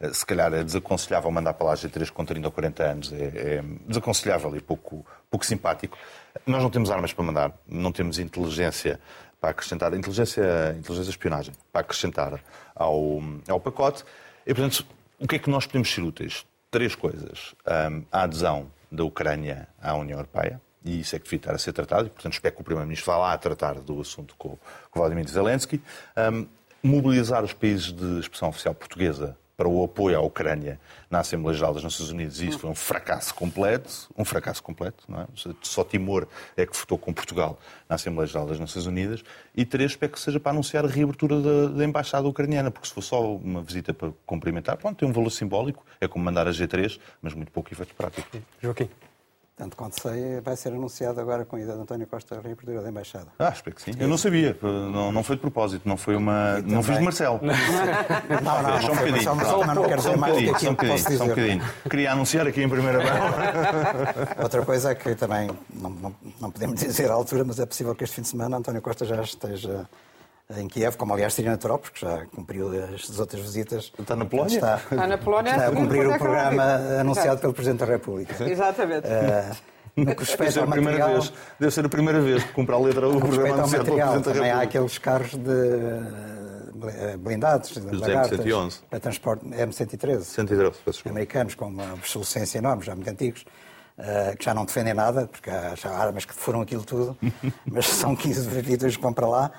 [0.00, 3.12] eh, se calhar é desaconselhável mandar para lá G3 com 30 ou 40 anos.
[3.12, 5.98] É, é desaconselhável e pouco, pouco simpático.
[6.46, 9.00] Nós não temos armas para mandar, não temos inteligência
[9.40, 12.40] para acrescentar, inteligência, inteligência espionagem, para acrescentar
[12.72, 14.04] ao, ao pacote.
[14.46, 14.86] E, portanto,
[15.24, 16.44] o que é que nós podemos ser úteis?
[16.70, 17.54] Três coisas.
[17.66, 21.72] Um, a adesão da Ucrânia à União Europeia, e isso é que estar a ser
[21.72, 24.58] tratado, e, portanto, espero que o Primeiro-Ministro vá lá a tratar do assunto com,
[24.90, 25.80] com Vladimir Zelensky.
[26.14, 26.46] Um,
[26.82, 31.74] mobilizar os países de expressão oficial portuguesa para o apoio à Ucrânia na Assembleia Geral
[31.74, 35.26] das Nações Unidas e isso foi um fracasso completo, um fracasso completo, não é?
[35.62, 39.22] Só Timor é que votou com Portugal na Assembleia Geral das Nações Unidas
[39.54, 42.94] e três, espero que seja para anunciar a reabertura da, da Embaixada Ucraniana, porque se
[42.94, 46.50] for só uma visita para cumprimentar, pronto, tem um valor simbólico, é como mandar a
[46.50, 48.28] G3, mas muito pouco efeito prático.
[48.60, 48.88] Joaquim.
[49.56, 52.82] Tanto quanto sei, vai ser anunciado agora com a ida de António Costa a reabertura
[52.82, 53.28] da Embaixada.
[53.38, 53.92] Ah, espero que sim.
[54.00, 54.58] Eu não sabia.
[54.60, 55.88] Não, não foi de propósito.
[55.88, 56.60] Não foi uma...
[56.62, 57.38] Não fiz de Marcelo.
[58.42, 59.74] Não, não, só um bocadinho.
[59.74, 61.18] Não quero dizer mais do que aquilo um posso dizer.
[61.18, 61.64] Só um bocadinho.
[61.88, 64.42] Queria anunciar aqui em primeira mão.
[64.42, 67.94] Outra coisa é que também não, não, não podemos dizer à altura, mas é possível
[67.94, 69.88] que este fim de semana António Costa já esteja
[70.58, 73.92] em Kiev, como aliás seria natural, porque já cumpriu as outras visitas.
[73.98, 74.54] Está na Polónia?
[74.54, 75.50] Está, está na Polónia.
[75.50, 76.62] Está a cumprir o programa
[77.00, 78.44] anunciado pelo Presidente da República.
[78.48, 79.06] Exatamente.
[79.06, 79.56] Uh,
[79.96, 81.12] no que respeita ao material...
[81.12, 84.24] Vez, deve ser a primeira vez que cumpre a letra o programa anunciado pelo Presidente
[84.24, 84.32] da República.
[84.34, 88.80] Também há aqueles carros de blindados, Os lagartas, M111.
[88.90, 91.08] para transporte M113, 113, peço desculpa.
[91.10, 93.44] americanos com uma obsolescência enorme, já muito antigos,
[93.96, 97.16] eh, que já não defendem nada, porque há já armas que foram aquilo tudo,
[97.64, 99.50] mas são 15 vidas que vão para lá.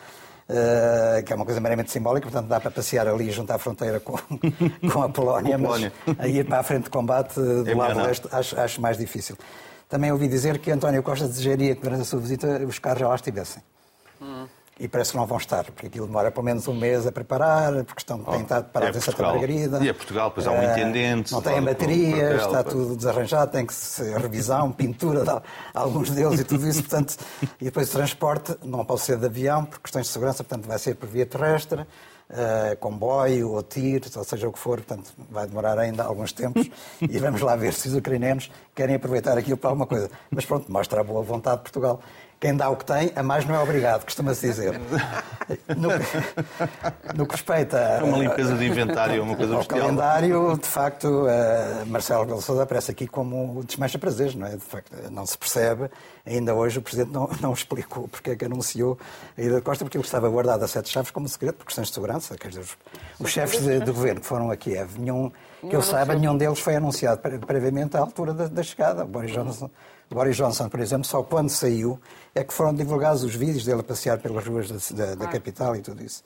[0.47, 3.99] Eh, que é uma coisa meramente simbólica, portanto dá para passear ali junto à fronteira
[3.99, 4.15] com,
[4.91, 5.91] com a Polónia, Polónia.
[6.05, 8.81] mas a ir para a frente de combate eh, do É lado leste acho, acho
[8.81, 9.35] mais difícil.
[9.89, 13.07] Também ouvi dizer que António Costa desejaria que durante a sua visita os carros já
[13.07, 13.61] lá estivessem.
[14.77, 17.71] E parece que não vão estar, porque aquilo demora pelo menos um mês a preparar,
[17.85, 19.23] porque estão, têm estado parados é em Santa.
[19.23, 19.81] Margarida.
[19.81, 23.51] E é Portugal, pois há um Eh, intendente, Não têm do- baterias, está tudo desarranjado,
[23.51, 25.41] tem que se revisão, pintura de
[25.73, 27.15] alguns deles e tudo isso, portanto,
[27.61, 30.77] e depois o transporte não pode ser de avião, por questões de segurança, portanto vai
[30.77, 31.85] ser por via terrestre,
[32.29, 36.69] eh, comboio ou tiro, ou seja o que for, portanto vai demorar ainda alguns tempos
[36.99, 40.09] e vamos lá ver se os ucranianos querem aproveitar aquilo para alguma coisa.
[40.29, 42.01] Mas pronto, mostra a boa vontade de Portugal.
[42.39, 44.79] Quem dá o que tem, a mais não é obrigado, costuma-se dizer.
[45.77, 45.89] No,
[47.15, 49.79] no que respeita É uma limpeza de inventário, é uma coisa bestial.
[49.79, 54.51] calendário, de facto, eh, Marcelo Rebelo Sousa aparece aqui como desmancha prazeres, não é?
[54.51, 55.89] De facto, não se percebe.
[56.25, 58.97] Ainda hoje o Presidente não, não explicou porque é que anunciou
[59.37, 61.87] a ida de Costa, porque ele estava guardado a sete chaves como segredo, por questões
[61.87, 62.35] de segurança.
[62.37, 62.77] Quer dizer, os,
[63.19, 66.59] os chefes de, de governo que foram a Kiev, nenhum, que eu saiba, nenhum deles
[66.59, 69.03] foi anunciado pre- previamente à altura da, da chegada.
[69.03, 69.69] O Boris Johnson,
[70.09, 71.99] Boris Johnson, por exemplo, só quando saiu
[72.33, 75.75] é que foram divulgados os vídeos dele a passear pelas ruas da, da- da capital
[75.75, 76.23] e tudo isso.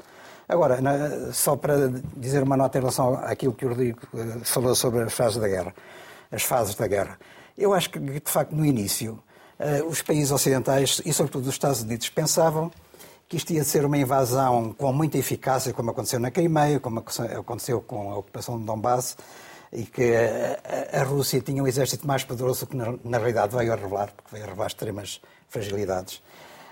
[0.47, 4.73] Agora, na- só para dizer uma nota em relação àquilo que o Rodrigo eh, falou
[4.75, 5.73] sobre as fases da guerra,
[6.31, 7.17] as fases da guerra.
[7.57, 9.19] Eu acho que, de facto, no início,
[9.59, 12.71] eh, os países ocidentais, e sobretudo os Estados Unidos, pensavam
[13.27, 17.79] que isto ia ser uma invasão com muita eficácia, como aconteceu na Crimeia, como aconteceu
[17.81, 19.15] com a ocupação de Donbass,
[19.71, 20.13] e que
[20.93, 24.31] a, Rússia tinha um exército mais poderoso que na, na realidade veio a revelar, porque
[24.31, 26.21] veio a revelar extremas fragilidades.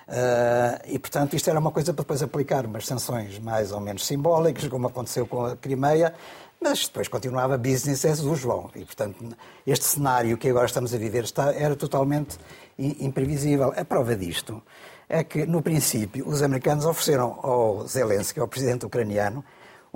[0.08, 4.06] Ah, e, portanto, isto era uma coisa para depois aplicar umas sanções mais ou menos
[4.06, 6.14] simbólicas, como aconteceu com a Crimeia,
[6.62, 8.72] mas depois continuava business as usual.
[8.76, 12.38] E, portanto, este cenário que agora estamos a viver está, era totalmente
[12.78, 13.74] imprevisível.
[13.76, 14.62] A prova disto
[15.10, 19.44] é que, no princípio, os americanos ofereceram ao Zelensky, ao presidente ucraniano,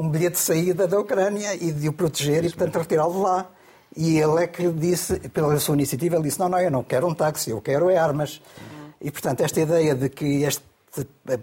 [0.02, 3.52] um bilhete de saída da Ucrânia e de o proteger e, portanto, retirá-lo de lá.
[3.96, 7.08] E ele é que disse, pela sua iniciativa, ele disse: Não, não, eu não quero
[7.08, 8.42] um táxi, eu quero é armas.
[9.00, 10.64] E, portanto, esta ideia de que este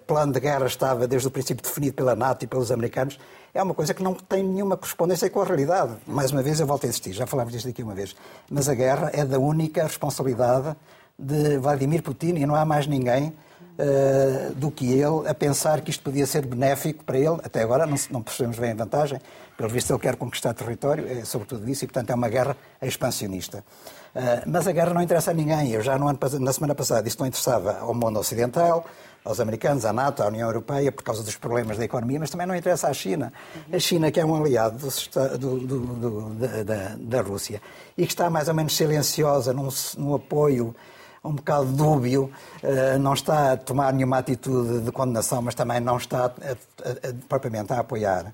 [0.06, 3.18] plano de guerra estava desde o princípio definido pela NATO e pelos americanos
[3.54, 5.96] é uma coisa que não tem nenhuma correspondência com a realidade.
[6.06, 8.16] Mais uma vez, eu volto a insistir, já falámos disto aqui uma vez,
[8.50, 10.76] mas a guerra é da única responsabilidade
[11.18, 13.32] de Vladimir Putin e não há mais ninguém
[13.78, 17.38] eh, do que ele a pensar que isto podia ser benéfico para ele.
[17.44, 19.20] Até agora não, não percebemos bem a vantagem.
[19.56, 23.64] Pelo visto, ele quer conquistar território, é sobretudo isso, e portanto é uma guerra expansionista.
[24.14, 25.70] Eh, mas a guerra não interessa a ninguém.
[25.72, 28.84] Eu já no ano, na semana passada isto não interessava ao mundo ocidental,
[29.24, 32.46] aos americanos, à NATO, à União Europeia, por causa dos problemas da economia, mas também
[32.46, 33.32] não interessa à China.
[33.72, 34.78] A China, que é um aliado
[35.38, 37.60] do- do- do- da, da- Rússia
[37.96, 40.74] e que está mais ou menos silenciosa num, num apoio
[41.28, 42.30] um bocado dúbio,
[42.62, 46.90] eh, não está a tomar nenhuma atitude de condenação, mas também não está a- a-
[46.90, 48.32] a- propriamente a apoiar.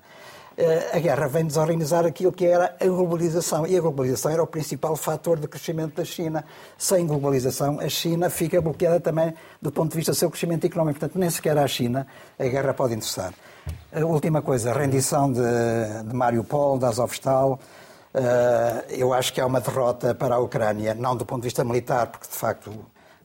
[0.57, 3.67] Eh, A guerra vem desorganizar aquilo que era a globalização.
[3.67, 6.45] E a globalização era o principal fator de crescimento da China.
[6.77, 10.97] Sem globalização, a China fica bloqueada também do ponto de vista do seu crescimento económico.
[10.99, 12.07] Portanto, nem sequer à China
[12.39, 13.33] a guerra pode interessar.
[13.93, 15.41] A última coisa, a rendição de,
[16.07, 17.59] de Mariupol, de Azovstal.
[18.17, 21.65] Eh, eu acho que é uma derrota para a Ucrânia, não do ponto de vista
[21.65, 22.71] militar, porque de facto,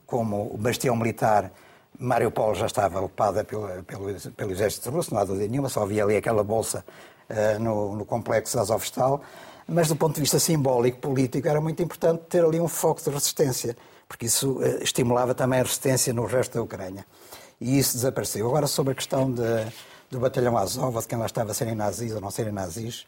[0.05, 1.49] como o bastião militar,
[1.97, 6.03] Mariupol já estava ocupada pelo, pelo, pelo exército russo, não há dúvida nenhuma, só havia
[6.03, 6.83] ali aquela bolsa
[7.29, 9.21] eh, no, no complexo Azovstal.
[9.65, 13.09] Mas do ponto de vista simbólico, político, era muito importante ter ali um foco de
[13.09, 13.77] resistência,
[14.09, 17.05] porque isso eh, estimulava também a resistência no resto da Ucrânia.
[17.61, 18.45] E isso desapareceu.
[18.45, 19.41] Agora, sobre a questão de,
[20.09, 23.07] do batalhão Azov, de quem lá estava serem nazis ou não serem nazis,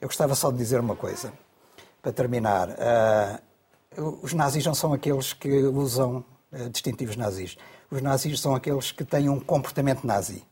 [0.00, 1.32] eu gostava só de dizer uma coisa,
[2.02, 2.70] para terminar.
[2.78, 3.40] Ah,
[4.22, 7.56] os nazis não são aqueles que usam ah, distintivos nazis.
[7.90, 10.44] Os nazis são aqueles que têm um comportamento nazi.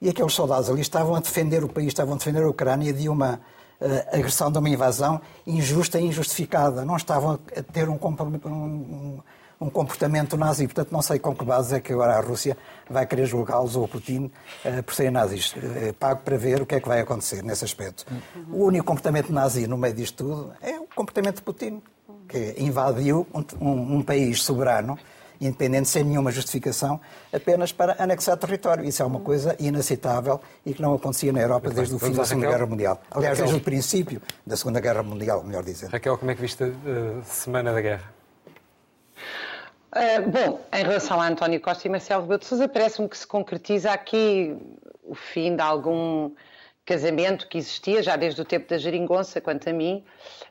[0.00, 3.08] E aqueles soldados ali estavam a defender o país, estavam a defender a Ucrânia de
[3.08, 3.40] uma
[3.80, 6.84] ah, agressão, de uma invasão injusta e injustificada.
[6.84, 9.20] Não estavam a ter um, um-
[9.60, 10.66] um- comportamento nazi.
[10.66, 12.56] Portanto, não sei com que base é que agora a Rússia
[12.88, 14.30] vai querer julgá-los ou Putin
[14.64, 15.54] eh, por serem nazis.
[15.56, 18.04] Eh, pago para ver o que é que vai acontecer nesse aspecto.
[18.50, 21.82] O único comportamento nazi no meio disto tudo é o comportamento de Putin,
[22.28, 24.98] que invadiu um, um- um país soberano,
[25.40, 27.00] independente, sem nenhuma justificação,
[27.32, 28.84] apenas para anexar território.
[28.84, 32.24] Isso é uma coisa inaceitável e que não acontecia na Europa desde o fim da
[32.24, 32.48] Segunda.
[32.48, 33.00] Guerra Mundial.
[33.10, 33.44] Aliás, Raquel.
[33.46, 35.88] desde o princípio da Segunda Guerra Mundial, melhor dizer.
[35.90, 38.19] Raquel, como é que viste a eh, Semana da Guerra?
[39.90, 43.26] Uh, bom, em relação a António Costa e Marcelo Rebelo de Sousa, parece-me que se
[43.26, 44.56] concretiza aqui
[45.02, 46.32] o fim de algum
[46.84, 50.04] casamento que existia já desde o tempo da geringonça, quanto a mim,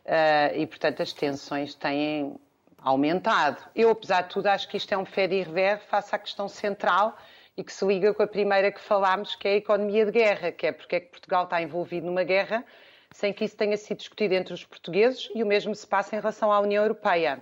[0.06, 2.36] uh, e portanto as tensões têm
[2.82, 3.64] aumentado.
[3.74, 6.50] Eu, apesar de tudo, acho que isto é um fé de rever face à questão
[6.50, 7.18] central
[7.56, 10.52] e que se liga com a primeira que falámos, que é a economia de guerra,
[10.52, 12.66] que é porque é que Portugal está envolvido numa guerra
[13.12, 16.20] sem que isso tenha sido discutido entre os portugueses e o mesmo se passa em
[16.20, 17.42] relação à União Europeia.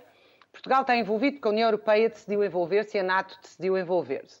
[0.52, 4.40] Portugal está envolvido porque a União Europeia decidiu envolver-se e a NATO decidiu envolver-se.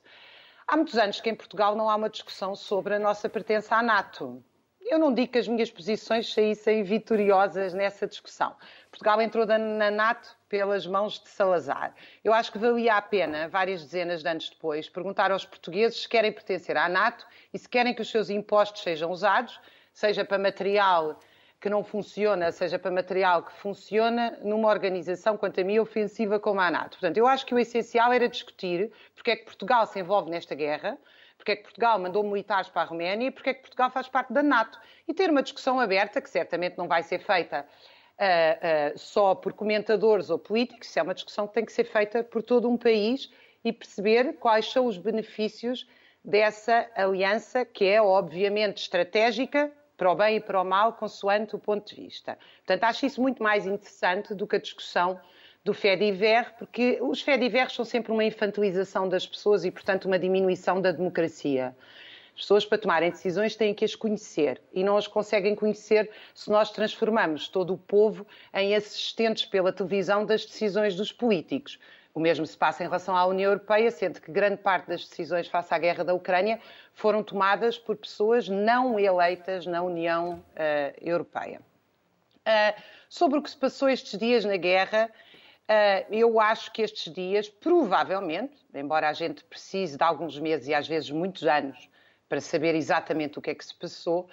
[0.66, 3.82] Há muitos anos que em Portugal não há uma discussão sobre a nossa pertença à
[3.82, 4.44] NATO.
[4.80, 8.56] Eu não digo que as minhas posições saíssem vitoriosas nessa discussão.
[8.90, 11.94] Portugal entrou na NATO pelas mãos de Salazar.
[12.24, 16.08] Eu acho que valia a pena, várias dezenas de anos depois, perguntar aos portugueses se
[16.08, 19.60] querem pertencer à NATO e se querem que os seus impostos sejam usados,
[19.92, 21.20] seja para material
[21.60, 26.60] que não funciona, seja para material que funciona, numa organização, quanto a mim, ofensiva como
[26.60, 26.90] a NATO.
[26.98, 30.54] Portanto, eu acho que o essencial era discutir porque é que Portugal se envolve nesta
[30.54, 30.96] guerra,
[31.36, 34.08] porque é que Portugal mandou militares para a Roménia e porque é que Portugal faz
[34.08, 34.78] parte da NATO.
[35.06, 37.66] E ter uma discussão aberta, que certamente não vai ser feita
[38.18, 42.22] uh, uh, só por comentadores ou políticos, é uma discussão que tem que ser feita
[42.22, 43.30] por todo um país
[43.64, 45.88] e perceber quais são os benefícios
[46.24, 51.58] dessa aliança que é, obviamente, estratégica para o bem e para o mal, consoante o
[51.58, 52.38] ponto de vista.
[52.58, 55.20] Portanto, acho isso muito mais interessante do que a discussão
[55.64, 60.80] do FEDIVER, porque os FEDIVERs são sempre uma infantilização das pessoas e, portanto, uma diminuição
[60.80, 61.76] da democracia.
[62.34, 66.48] As pessoas, para tomarem decisões, têm que as conhecer e não as conseguem conhecer se
[66.48, 71.80] nós transformamos todo o povo em assistentes pela televisão das decisões dos políticos.
[72.14, 75.46] O mesmo se passa em relação à União Europeia, sendo que grande parte das decisões
[75.46, 76.60] face à guerra da Ucrânia
[76.92, 81.60] foram tomadas por pessoas não eleitas na União uh, Europeia.
[82.40, 85.10] Uh, sobre o que se passou estes dias na guerra,
[85.68, 90.74] uh, eu acho que estes dias, provavelmente, embora a gente precise de alguns meses e
[90.74, 91.88] às vezes muitos anos
[92.28, 94.28] para saber exatamente o que é que se passou.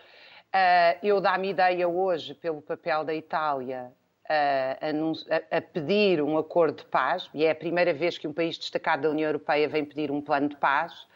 [1.01, 3.93] Eu dá-me ideia hoje, pelo papel da Itália,
[4.27, 8.57] a, a, pedir um acordo de paz, e é a primeira vez que um país
[8.57, 11.07] destacado da União Europeia vem pedir um plano de paz,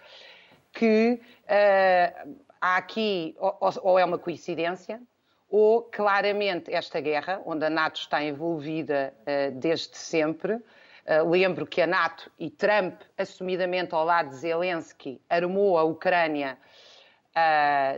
[0.71, 5.01] que uh, há aqui, ou, ou é uma coincidência,
[5.49, 10.53] ou claramente esta guerra, onde a NATO está envolvida uh, desde sempre.
[10.53, 16.55] Uh, lembro que a NATO e Trump, assumidamente ao lado de Zelensky, armou a Ucrânia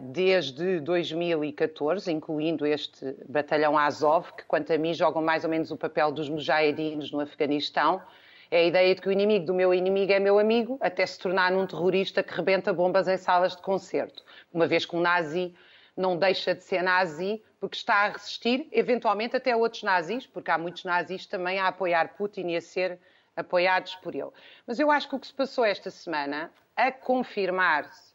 [0.03, 5.77] desde 2014, incluindo este batalhão Azov, que, quanto a mim, jogam mais ou menos o
[5.77, 8.01] papel dos mujahedinos no Afeganistão.
[8.49, 11.17] É a ideia de que o inimigo do meu inimigo é meu amigo, até se
[11.17, 14.23] tornar num terrorista que rebenta bombas em salas de concerto.
[14.53, 15.55] Uma vez que um nazi
[15.95, 20.57] não deixa de ser nazi porque está a resistir, eventualmente, até outros nazis, porque há
[20.57, 22.99] muitos nazis também a apoiar Putin e a ser
[23.35, 24.31] apoiados por ele.
[24.67, 28.10] Mas eu acho que o que se passou esta semana, a confirmar-se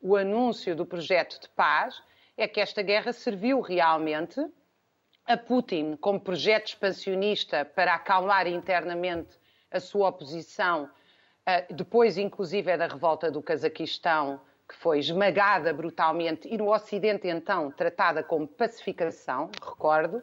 [0.00, 2.02] o anúncio do projeto de paz
[2.36, 4.40] é que esta guerra serviu realmente
[5.26, 9.36] a Putin como projeto expansionista para acalmar internamente
[9.70, 10.88] a sua oposição,
[11.44, 17.26] eh, depois, inclusive, é da revolta do Cazaquistão, que foi esmagada brutalmente e no Ocidente,
[17.26, 20.22] então, tratada como pacificação, recordo,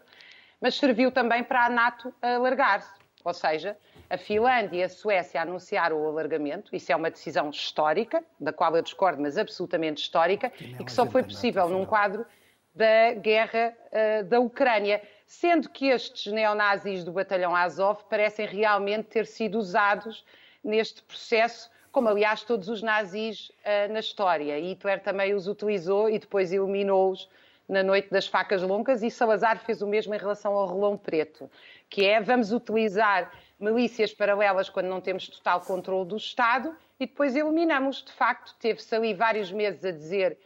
[0.62, 2.94] mas serviu também para a NATO alargar-se.
[3.24, 3.78] Ou seja,
[4.10, 8.76] a Finlândia e a Suécia anunciaram o alargamento, isso é uma decisão histórica, da qual
[8.76, 12.26] eu discordo, mas absolutamente histórica, e que só foi possível num quadro
[12.74, 19.26] da guerra uh, da Ucrânia, sendo que estes neonazis do batalhão Azov parecem realmente ter
[19.26, 20.26] sido usados
[20.64, 24.60] neste processo, como aliás todos os nazis uh, na história.
[24.60, 27.30] E Hitler também os utilizou e depois eliminou-os
[27.68, 31.50] na noite das facas longas e Salazar fez o mesmo em relação ao rolão preto,
[31.90, 37.36] que é vamos utilizar milícias paralelas quando não temos total controle do Estado e depois
[37.36, 38.04] eliminamos.
[38.04, 40.38] De facto, teve-se ali vários meses a dizer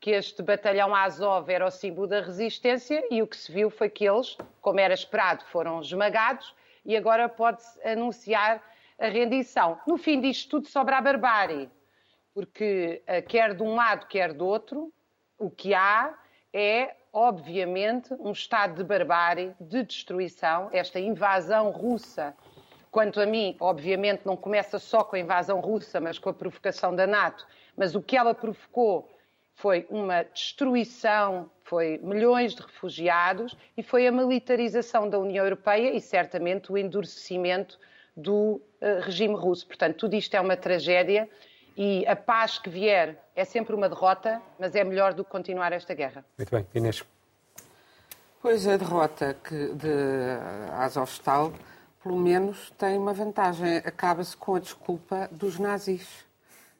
[0.00, 3.88] que este batalhão Azov era o símbolo da resistência e o que se viu foi
[3.88, 8.62] que eles, como era esperado, foram esmagados e agora pode-se anunciar
[8.98, 9.80] a rendição.
[9.86, 11.70] No fim disto tudo sobra a barbárie,
[12.34, 14.92] porque eh, quer de um lado, quer do outro,
[15.38, 16.14] o que há
[16.52, 22.34] é, obviamente, um estado de barbárie, de destruição, esta invasão russa
[22.90, 26.94] Quanto a mim, obviamente, não começa só com a invasão russa, mas com a provocação
[26.94, 27.46] da NATO.
[27.76, 29.10] Mas o que ela provocou
[29.54, 36.00] foi uma destruição, foi milhões de refugiados e foi a militarização da União Europeia e
[36.00, 37.78] certamente o endurecimento
[38.16, 39.66] do uh, regime russo.
[39.66, 41.28] Portanto, tudo isto é uma tragédia
[41.76, 45.72] e a paz que vier é sempre uma derrota, mas é melhor do que continuar
[45.72, 46.24] esta guerra.
[46.38, 47.04] Muito bem, Inês.
[48.40, 49.90] Pois a derrota que de
[50.72, 51.52] Azovstal
[52.06, 53.78] pelo menos tem uma vantagem.
[53.78, 56.06] Acaba-se com a desculpa dos nazis.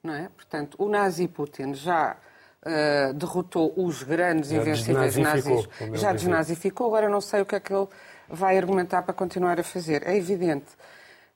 [0.01, 0.29] Não é?
[0.29, 2.17] Portanto, o nazi Putin já
[2.63, 7.61] uh, derrotou os grandes Já invencíveis nazis, já desnazificou, agora não sei o que é
[7.61, 7.89] que ele
[8.29, 10.07] vai argumentar para continuar a fazer.
[10.07, 10.67] É evidente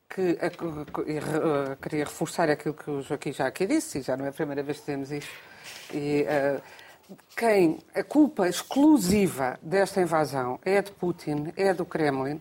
[0.08, 4.24] que e eh, queria reforçar aquilo que o Joaquim já aqui disse, e já não
[4.24, 5.30] é a primeira vez que dizemos isto.
[5.94, 6.60] E, eh,
[7.36, 12.40] quem a culpa exclusiva desta invasão é de Putin, é do Kremlin.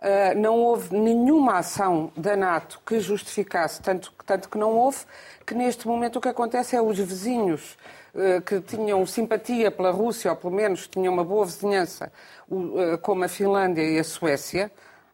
[0.00, 4.98] Eh, não houve nenhuma ação da NATO que justificasse, tanto, tanto que não houve,
[5.44, 7.76] que neste momento o que acontece é os vizinhos
[8.14, 12.12] eh, que tinham simpatia pela Rússia, ou pelo menos tinham uma boa vizinhança,
[12.50, 14.70] eh, como a Finlândia e a Suécia,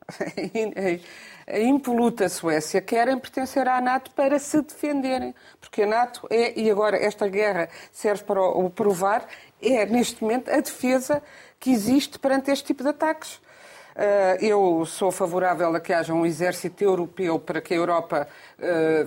[1.46, 5.34] a impoluta Suécia querem pertencer à NATO para se defenderem.
[5.60, 9.26] Porque a NATO é, e agora esta guerra serve para o provar,
[9.62, 11.22] é neste momento a defesa
[11.58, 13.40] que existe perante este tipo de ataques.
[13.96, 18.26] Ah, eu sou favorável a que haja um exército europeu para que a Europa.
[18.60, 19.06] ah,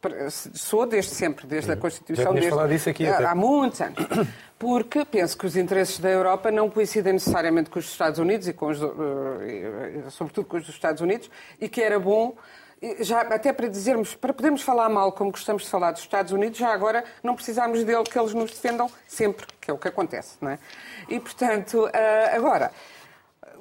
[0.00, 2.34] para- sou desde sempre, desde a Constituição.
[2.34, 3.24] tinhas desde- disso aqui há- até.
[3.26, 3.96] há muitos anos.
[4.58, 8.46] Porque penso que os interesses da Europa não coincidem necessariamente com os dos Estados Unidos
[8.46, 8.94] e com os, do-
[9.42, 12.36] eh, eh, sobretudo com os dos Estados Unidos, e que era bom,
[12.82, 16.30] eh, já até para dizermos, para podermos falar mal como gostamos de falar dos Estados
[16.30, 19.88] Unidos, já agora não precisamos dele que eles nos defendam sempre, que é o que
[19.88, 20.58] acontece, não é?
[21.08, 22.70] E portanto, eh, agora.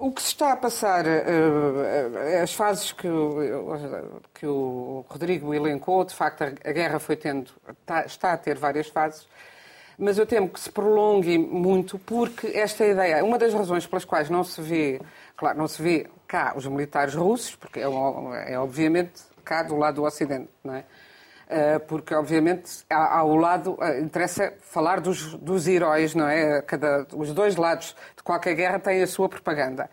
[0.02, 5.54] O que se está a passar, eh, eh, as fases que o, que o Rodrigo
[5.54, 9.28] elencou, de facto a guerra foi tendo, está, está a ter várias fases,
[9.98, 14.30] mas eu temo que se prolongue muito porque esta ideia, uma das razões pelas quais
[14.30, 15.02] não se vê,
[15.36, 17.84] claro, não se vê cá os militares russos, porque é,
[18.48, 20.86] é obviamente cá do lado do Ocidente, não é?
[21.50, 26.62] Uh, porque obviamente ao lado uh, interessa falar dos, dos heróis, não é?
[26.62, 29.90] Cada, os dois lados de qualquer guerra têm a sua propaganda.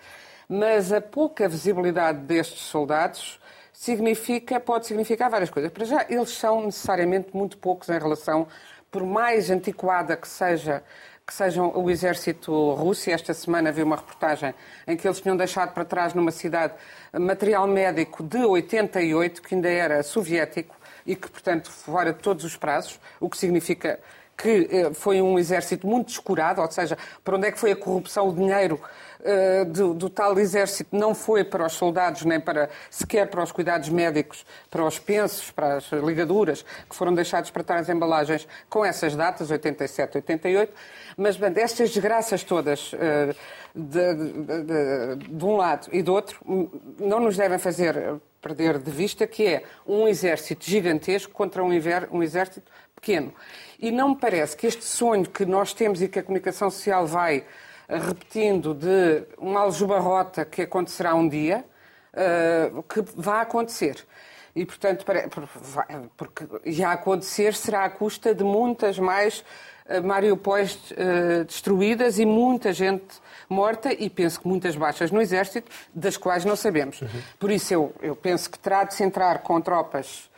[0.46, 3.40] Mas a pouca visibilidade destes soldados
[3.72, 5.70] significa, pode significar várias coisas.
[5.72, 8.46] Para já, eles são necessariamente muito poucos em relação,
[8.90, 10.82] por mais antiquada que seja
[11.26, 13.10] que sejam o exército russo.
[13.10, 14.54] Esta semana vi uma reportagem
[14.86, 16.74] em que eles tinham deixado para trás numa cidade
[17.12, 20.75] material médico de 88, que ainda era soviético
[21.06, 23.98] e que, portanto, fora todos os prazos, o que significa
[24.36, 27.76] que eh, foi um exército muito descurado, ou seja, para onde é que foi a
[27.76, 28.78] corrupção, o dinheiro
[29.24, 33.50] eh, do, do tal exército não foi para os soldados, nem para sequer para os
[33.50, 38.84] cuidados médicos, para os pensos, para as ligaduras, que foram deixados para trás embalagens com
[38.84, 40.70] essas datas, 87, 88.
[41.16, 43.34] Mas, bem, estas desgraças todas, eh,
[43.74, 46.68] de, de- de- de um lado e do outro, hum,
[47.00, 48.16] não nos devem fazer
[48.46, 51.70] perder de vista que é um exército gigantesco contra um,
[52.12, 53.32] um exército pequeno.
[53.78, 57.06] E não me parece que este sonho que nós temos e que a comunicação social
[57.06, 57.44] vai
[57.88, 61.64] eh, repetindo de uma aljubarrota que acontecerá um dia,
[62.12, 64.06] eh, que vai acontecer.
[64.54, 69.44] E, portanto, vai- porque já acontecer será à custa de muitas mais
[69.88, 75.70] eh, Mariupóis eh, destruídas e muita gente morta e penso que muitas baixas no Exército,
[75.94, 77.00] das quais não sabemos.
[77.38, 80.30] Por isso eu, eu penso que terá de se entrar com tropas,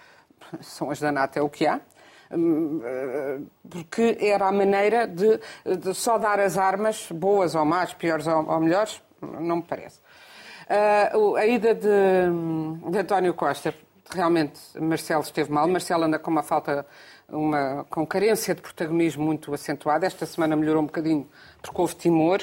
[0.61, 1.81] são as da NATO, é o que há,
[2.33, 3.39] hum, eh,
[3.69, 5.41] porque era a maneira de,
[5.77, 10.01] de só dar as armas, boas ou más, piores ou, ou melhores, não me parece.
[11.15, 13.75] O- a ida de, de António Costa,
[14.11, 15.67] realmente, Marcelo esteve mal.
[15.67, 16.87] Marcelo anda com uma falta,
[17.29, 20.07] uma, com carência de protagonismo muito acentuada.
[20.07, 21.29] Esta semana melhorou um bocadinho
[21.63, 22.41] porque houve Timor,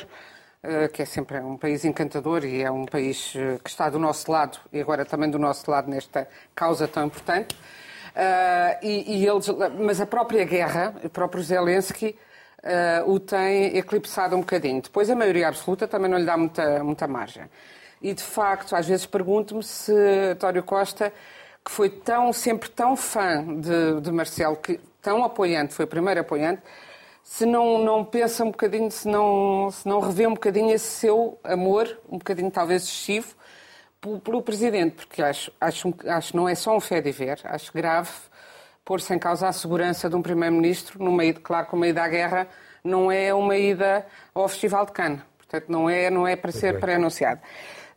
[0.94, 4.32] que é sempre um país encantador e é um país ah, que está do nosso
[4.32, 7.56] lado e agora também do nosso lado nesta causa tão importante.
[8.16, 9.48] Ah, e, e eles,
[9.80, 12.18] mas a própria guerra, o próprio Zelensky,
[12.64, 14.82] ah, o tem eclipsado um bocadinho.
[14.82, 17.44] Depois, a maioria absoluta também não lhe dá muita, muita margem.
[18.02, 19.92] E, de facto, às vezes pergunto-me se
[20.32, 21.14] António Costa,
[21.64, 26.22] que foi tão, sempre tão fã de, de Marcelo, que, tão apoiante, foi o primeiro
[26.22, 26.62] apoiante,
[27.26, 31.40] se não, não pensa um bocadinho, se não, se não revê um bocadinho esse seu
[31.44, 33.36] amor, um bocadinho talvez excessivo,
[34.24, 37.74] pelo, Presidente, porque acho, acho, acho que não é só um fé de ver, acho
[37.74, 38.12] grave
[38.86, 42.08] pôr-se em causa a segurança de um Primeiro-Ministro numa ida, claro que uma ida à
[42.08, 42.48] guerra
[42.84, 46.74] não é uma ida ao Festival de Cannes, portanto não é, não é para ser
[46.74, 46.82] bem.
[46.82, 47.42] pré-anunciado.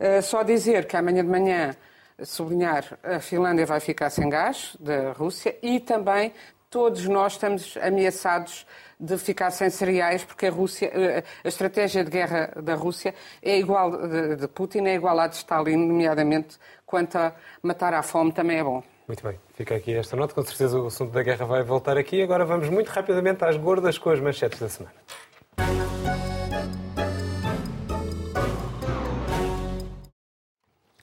[0.01, 1.77] Uh, só dizer que amanhã de manhã,
[2.23, 6.33] sublinhar, a Finlândia vai ficar sem gás da Rússia e também
[6.71, 8.67] todos nós estamos ameaçados
[9.01, 13.59] de ficar sem cereais, porque a Rússia, eh, a estratégia de guerra da Rússia é
[13.59, 13.93] igual,
[14.37, 18.65] de, Putin, é igual à de Stalin, nomeadamente quanto a matar à fome também é
[18.65, 18.83] bom.
[19.07, 20.35] Muito bem, fica aqui esta nota.
[20.35, 22.21] Com certeza o assunto da guerra vai voltar aqui.
[22.23, 25.88] Agora vamos muito rapidamente às gordas com as manchetes da semana.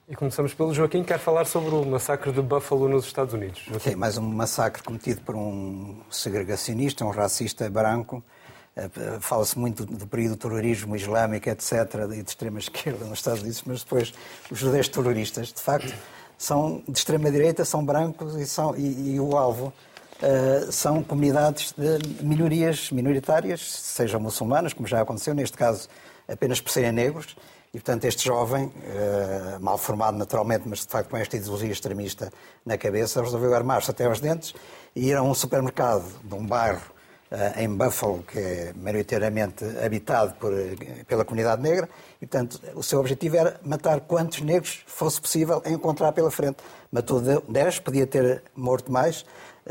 [0.08, 3.60] E começamos pelo Joaquim, que quer falar sobre o massacre de Buffalo nos Estados Unidos.
[3.66, 3.90] Joaquim.
[3.90, 8.22] Sim, mais um massacre cometido por um segregacionista, um racista branco.
[8.76, 8.88] Eh,
[9.18, 11.72] fala-se muito do período do terrorismo islâmico, etc.,
[12.12, 14.14] e de extrema esquerda nos Estados Unidos, mas depois
[14.48, 15.92] os judeus terroristas, de facto,
[16.38, 19.72] são de extrema direita, são brancos e, são, e, e o alvo
[20.22, 25.88] uh, são comunidades de minorias minoritárias, sejam muçulmanas, como já aconteceu, neste caso
[26.28, 27.36] apenas por serem negros,
[27.72, 32.32] e, portanto, este jovem, uh, mal formado naturalmente, mas de facto com esta ideologia extremista
[32.64, 34.54] na cabeça, resolveu armar-se até aos dentes
[34.94, 36.80] e ir a um supermercado de um bairro
[37.30, 40.52] uh, em Buffalo, que é maioritariamente habitado por,
[41.06, 41.88] pela comunidade negra,
[42.20, 46.58] e, portanto, o seu objetivo era matar quantos negros fosse possível encontrar pela frente.
[46.90, 49.26] Matou 10, podia ter morto mais,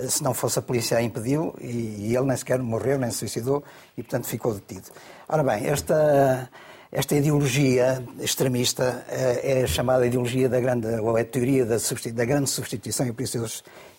[0.08, 3.18] se não fosse a polícia a impediu, e, e ele nem sequer morreu, nem se
[3.18, 3.64] suicidou,
[3.98, 4.90] e, portanto, ficou detido.
[5.28, 6.50] Ora bem, esta
[6.96, 12.26] esta ideologia extremista eh, é chamada ideologia da grande, ou é a teoria da, da
[12.26, 13.46] grande substituição, e por isso eu,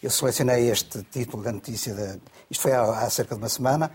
[0.03, 2.19] eu, selecionei este título da notícia, de,
[2.51, 3.91] isto foi há, há, cerca de uma semana,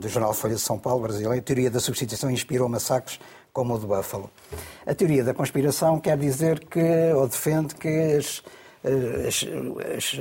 [0.00, 3.20] do jornal Folha de São Paulo, brasileiro, a teoria da substituição inspirou massacres
[3.52, 4.30] como o de Buffalo.
[4.86, 8.42] A teoria da conspiração quer dizer que, ou defende que as,
[9.26, 9.46] as,
[9.96, 10.20] as,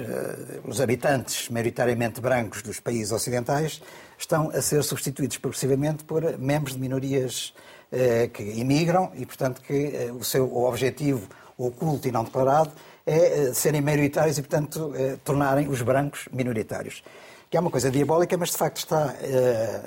[0.66, 3.82] os habitantes, maioritariamente brancos dos países ocidentais,
[4.18, 7.54] estão a ser substituídos progressivamente por membros de minorias
[7.90, 11.26] eh, que imigram e, portanto, que eh, o seu objetivo
[11.58, 12.72] oculto e não declarado
[13.06, 13.16] é
[13.48, 14.92] eh, serem maioritários e, portanto,
[15.24, 17.02] tornarem os brancos minoritários.
[17.50, 19.16] Que é uma coisa diabólica, mas de facto está,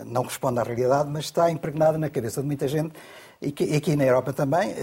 [0.07, 2.95] não responde à realidade, mas está impregnada na cabeça de muita gente
[3.39, 4.75] e, que, aqui na Europa também.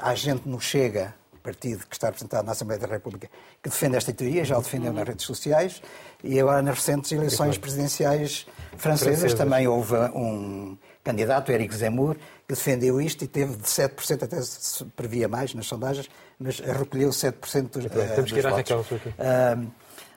[0.00, 1.14] Há gente no Chega,
[1.46, 3.30] partido que está representado na Assembleia da República,
[3.62, 5.80] que defende esta teoria, já o defendeu nas redes sociais,
[6.24, 12.16] e agora nas recentes eleições presidenciais francesas, também houve um candidato, Eric Zemmour,
[12.48, 17.10] que defendeu isto e teve de 7%, até se previa mais nas sondagens, mas recolheu
[17.10, 19.70] 7% dos, então, Temos que ir à Raquel, uh,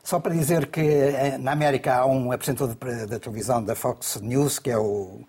[0.03, 2.75] Só para dizer que eh, na América há um apresentador
[3.05, 5.21] da televisão da Fox News, que é o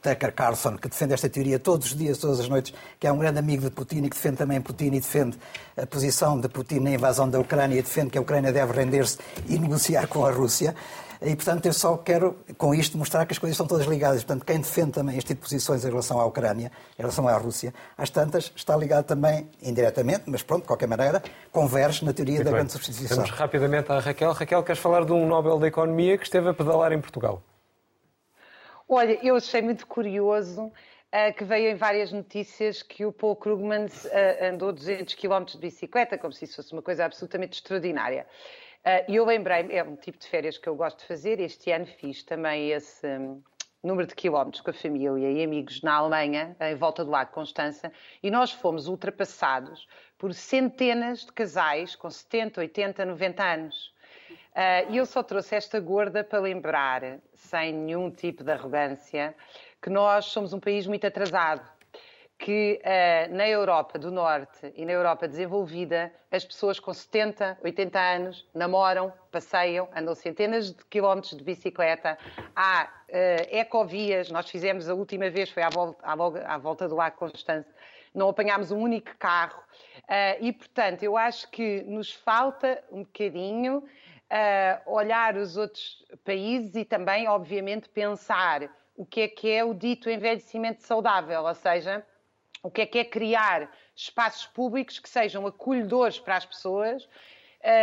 [0.00, 3.18] Tucker Carlson, que defende esta teoria todos os dias, todas as noites, que é um
[3.18, 5.38] grande amigo de Putin e que defende também Putin e defende
[5.76, 9.18] a posição de Putin na invasão da Ucrânia e defende que a Ucrânia deve render-se
[9.48, 10.74] e negociar com a Rússia.
[11.22, 14.22] E, portanto, eu só quero, com isto, mostrar que as coisas estão todas ligadas.
[14.22, 17.36] Portanto, quem defende também este tipo de posições em relação à Ucrânia, em relação à
[17.36, 22.34] Rússia, às tantas, está ligado também, indiretamente, mas pronto, de qualquer maneira, converge na teoria
[22.34, 22.58] Muito da bem.
[22.58, 23.16] grande substituição.
[23.16, 24.32] Vamos rapidamente à Raquel.
[24.32, 27.42] Raquel, queres falar de um Nobel da Economia que esteve a pedalar em Portugal?
[28.88, 33.86] Olha, eu achei muito curioso uh, que veio em várias notícias que o Paul Krugman
[33.86, 38.26] uh, andou 200 km de bicicleta, como se isso fosse uma coisa absolutamente extraordinária.
[38.84, 41.70] Uh, e eu lembrei-me, é um tipo de férias que eu gosto de fazer, este
[41.70, 43.42] ano fiz também esse um,
[43.82, 47.90] número de quilómetros com a família e amigos na Alemanha, em volta do Lago Constança,
[48.22, 49.86] e nós fomos ultrapassados
[50.18, 53.93] por centenas de casais com 70, 80, 90 anos.
[54.54, 59.34] Uh, e eu só trouxe esta gorda para lembrar, sem nenhum tipo de arrogância,
[59.82, 61.68] que nós somos um país muito atrasado.
[62.38, 67.98] Que uh, na Europa do Norte e na Europa desenvolvida, as pessoas com 70, 80
[67.98, 72.16] anos namoram, passeiam, andam centenas de quilómetros de bicicleta.
[72.54, 73.12] Há uh,
[73.50, 77.16] ecovias, nós fizemos a última vez, foi à volta, à volta, à volta do Lago
[77.16, 77.72] Constância,
[78.14, 79.60] não apanhámos um único carro.
[80.02, 83.82] Uh, e, portanto, eu acho que nos falta um bocadinho
[84.30, 89.74] uh, olhar os outros países e também, obviamente, pensar o que é que é o
[89.74, 92.04] dito envelhecimento saudável, ou seja,
[92.62, 97.08] o que é que é criar espaços públicos que sejam acolhedores para as pessoas uh,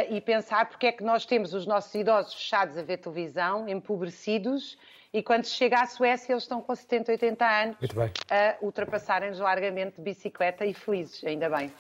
[0.09, 4.77] e pensar porque é que nós temos os nossos idosos fechados a ver televisão, empobrecidos,
[5.13, 7.77] e quando chega à Suécia eles estão com 70, 80 anos
[8.29, 11.71] a ultrapassarem-nos largamente de bicicleta e felizes, ainda bem.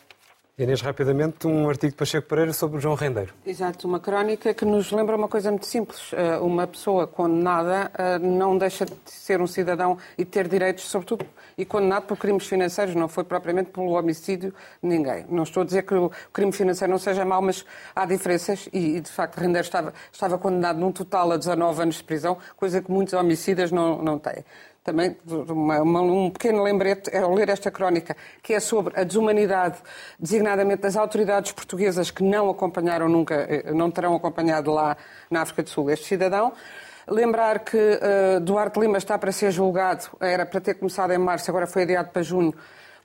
[0.61, 3.33] Inês, rapidamente, um artigo de Pacheco Pereira sobre o João Rendeiro.
[3.43, 6.11] Exato, uma crónica que nos lembra uma coisa muito simples.
[6.13, 11.25] Eh, uma pessoa condenada eh, não deixa de ser um cidadão e ter direitos, sobretudo,
[11.57, 14.53] e condenado por crimes financeiros, não foi propriamente pelo homicídio
[14.83, 15.25] de ninguém.
[15.29, 19.01] Não estou a dizer que o crime financeiro não seja mau, mas há diferenças e,
[19.01, 22.91] de facto, Rendeiro estava, estava condenado num total a 19 anos de prisão, coisa que
[22.91, 24.45] muitos homicidas não, não têm
[24.83, 29.77] também uma, uma, um pequeno lembrete ao ler esta crónica, que é sobre a desumanidade,
[30.19, 34.97] designadamente das autoridades portuguesas que não acompanharam nunca, eh, não terão acompanhado lá
[35.29, 36.53] na África do Sul este cidadão.
[37.07, 41.49] Lembrar que uh, Duarte Lima está para ser julgado, era para ter começado em março,
[41.49, 42.53] agora foi adiado para junho,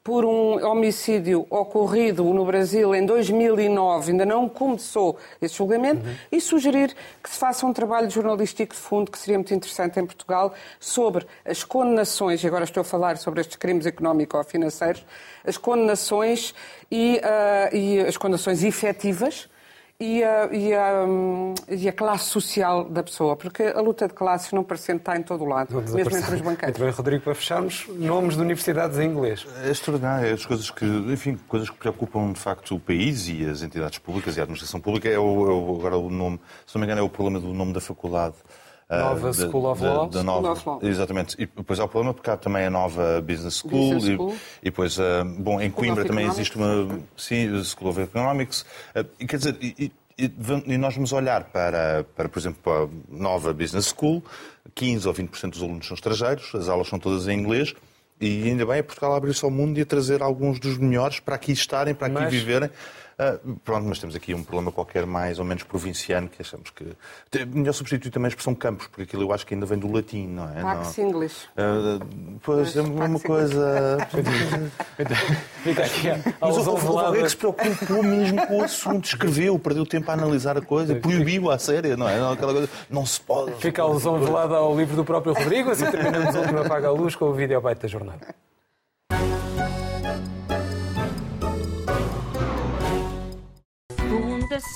[0.06, 6.14] por um homicídio ocorrido no Brasil em 2009, ainda não começou esse julgamento, uhum.
[6.30, 10.06] e sugerir que se faça um trabalho jornalístico de fundo que seria muito interessante em
[10.06, 15.04] Portugal sobre as condenações, e agora estou a falar sobre estes crimes económico-financeiros,
[15.44, 16.54] as condenações
[16.88, 19.48] e, uh, e as condenações efetivas
[19.98, 21.04] e a, e, a,
[21.68, 25.22] e a, classe social da pessoa, porque a luta de classes não parece estar em
[25.22, 26.78] todo o lado, mesmo entre os banqueiros.
[26.78, 29.46] Muito bem, Rodrigo, para fecharmos, nomes de universidades em inglês.
[29.64, 33.62] É extraordinário, as coisas que, enfim, coisas que preocupam de facto o país e as
[33.62, 36.80] entidades públicas e a administração pública, é o, é o agora o nome, se não
[36.80, 38.34] me engano, é o problema do nome da faculdade.
[38.88, 40.08] Nova uh, School of Law.
[40.08, 40.78] Da, nova, of Law.
[40.82, 41.34] Exatamente.
[41.40, 43.94] E depois há o problema porque há também a nova Business School.
[43.94, 44.32] Business School.
[44.32, 48.62] E, e depois, uh, bom, em Coimbra também existe uma sim, School of Economics.
[48.94, 52.88] Uh, e quer dizer, e, e, nós vamos olhar para, para, por exemplo, para a
[53.10, 54.22] nova Business School,
[54.74, 57.74] 15 ou 20% dos alunos são estrangeiros, as aulas são todas em inglês,
[58.20, 61.34] e ainda bem é Portugal abrir-se ao mundo e a trazer alguns dos melhores para
[61.34, 62.32] aqui estarem, para aqui Mas...
[62.32, 62.70] viverem.
[63.18, 66.84] Uh, pronto, mas temos aqui um problema qualquer mais ou menos provinciano que achamos que.
[67.46, 70.26] Melhor substituir também a expressão campos, porque aquilo eu acho que ainda vem do latim,
[70.26, 70.60] não é?
[70.60, 71.48] Pax English.
[71.56, 74.06] Uh, pois, é uma coisa.
[75.62, 76.08] Fica aqui.
[76.38, 80.60] Mas o Valreiro se preocupou mesmo com o assunto, escreveu, perdeu tempo a analisar a
[80.60, 82.16] coisa, proibiu a séria, não é?
[82.30, 83.52] Aquela coisa, não se pode.
[83.52, 86.92] Fica a alusão velada ao livro do próprio Rodrigo, assim terminamos o último Apaga a
[86.92, 88.34] Luz com o vídeo ao da jornada.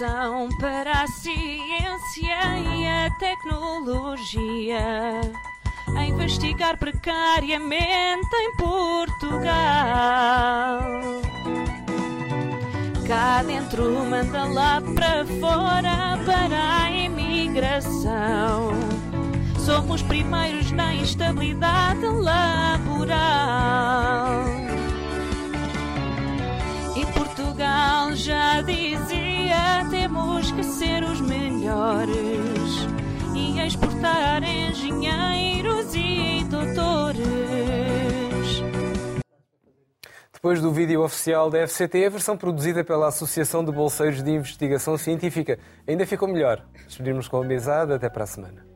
[0.01, 4.80] Para a Ciência e a Tecnologia
[5.94, 9.51] a investigar precariamente em Portugal.
[13.07, 18.70] Cá dentro manda lá para fora para a imigração.
[19.59, 23.18] Somos primeiros na instabilidade laboral.
[26.96, 29.20] E Portugal já dizia:
[29.90, 32.16] temos que ser os melhores
[33.34, 37.20] e exportar engenheiros e doutores.
[40.32, 44.96] Depois do vídeo oficial da FCT, a versão produzida pela Associação de Bolseiros de Investigação
[44.96, 46.64] Científica ainda ficou melhor.
[46.86, 47.92] Despedimos com a amizade.
[47.92, 48.70] Até para a semana.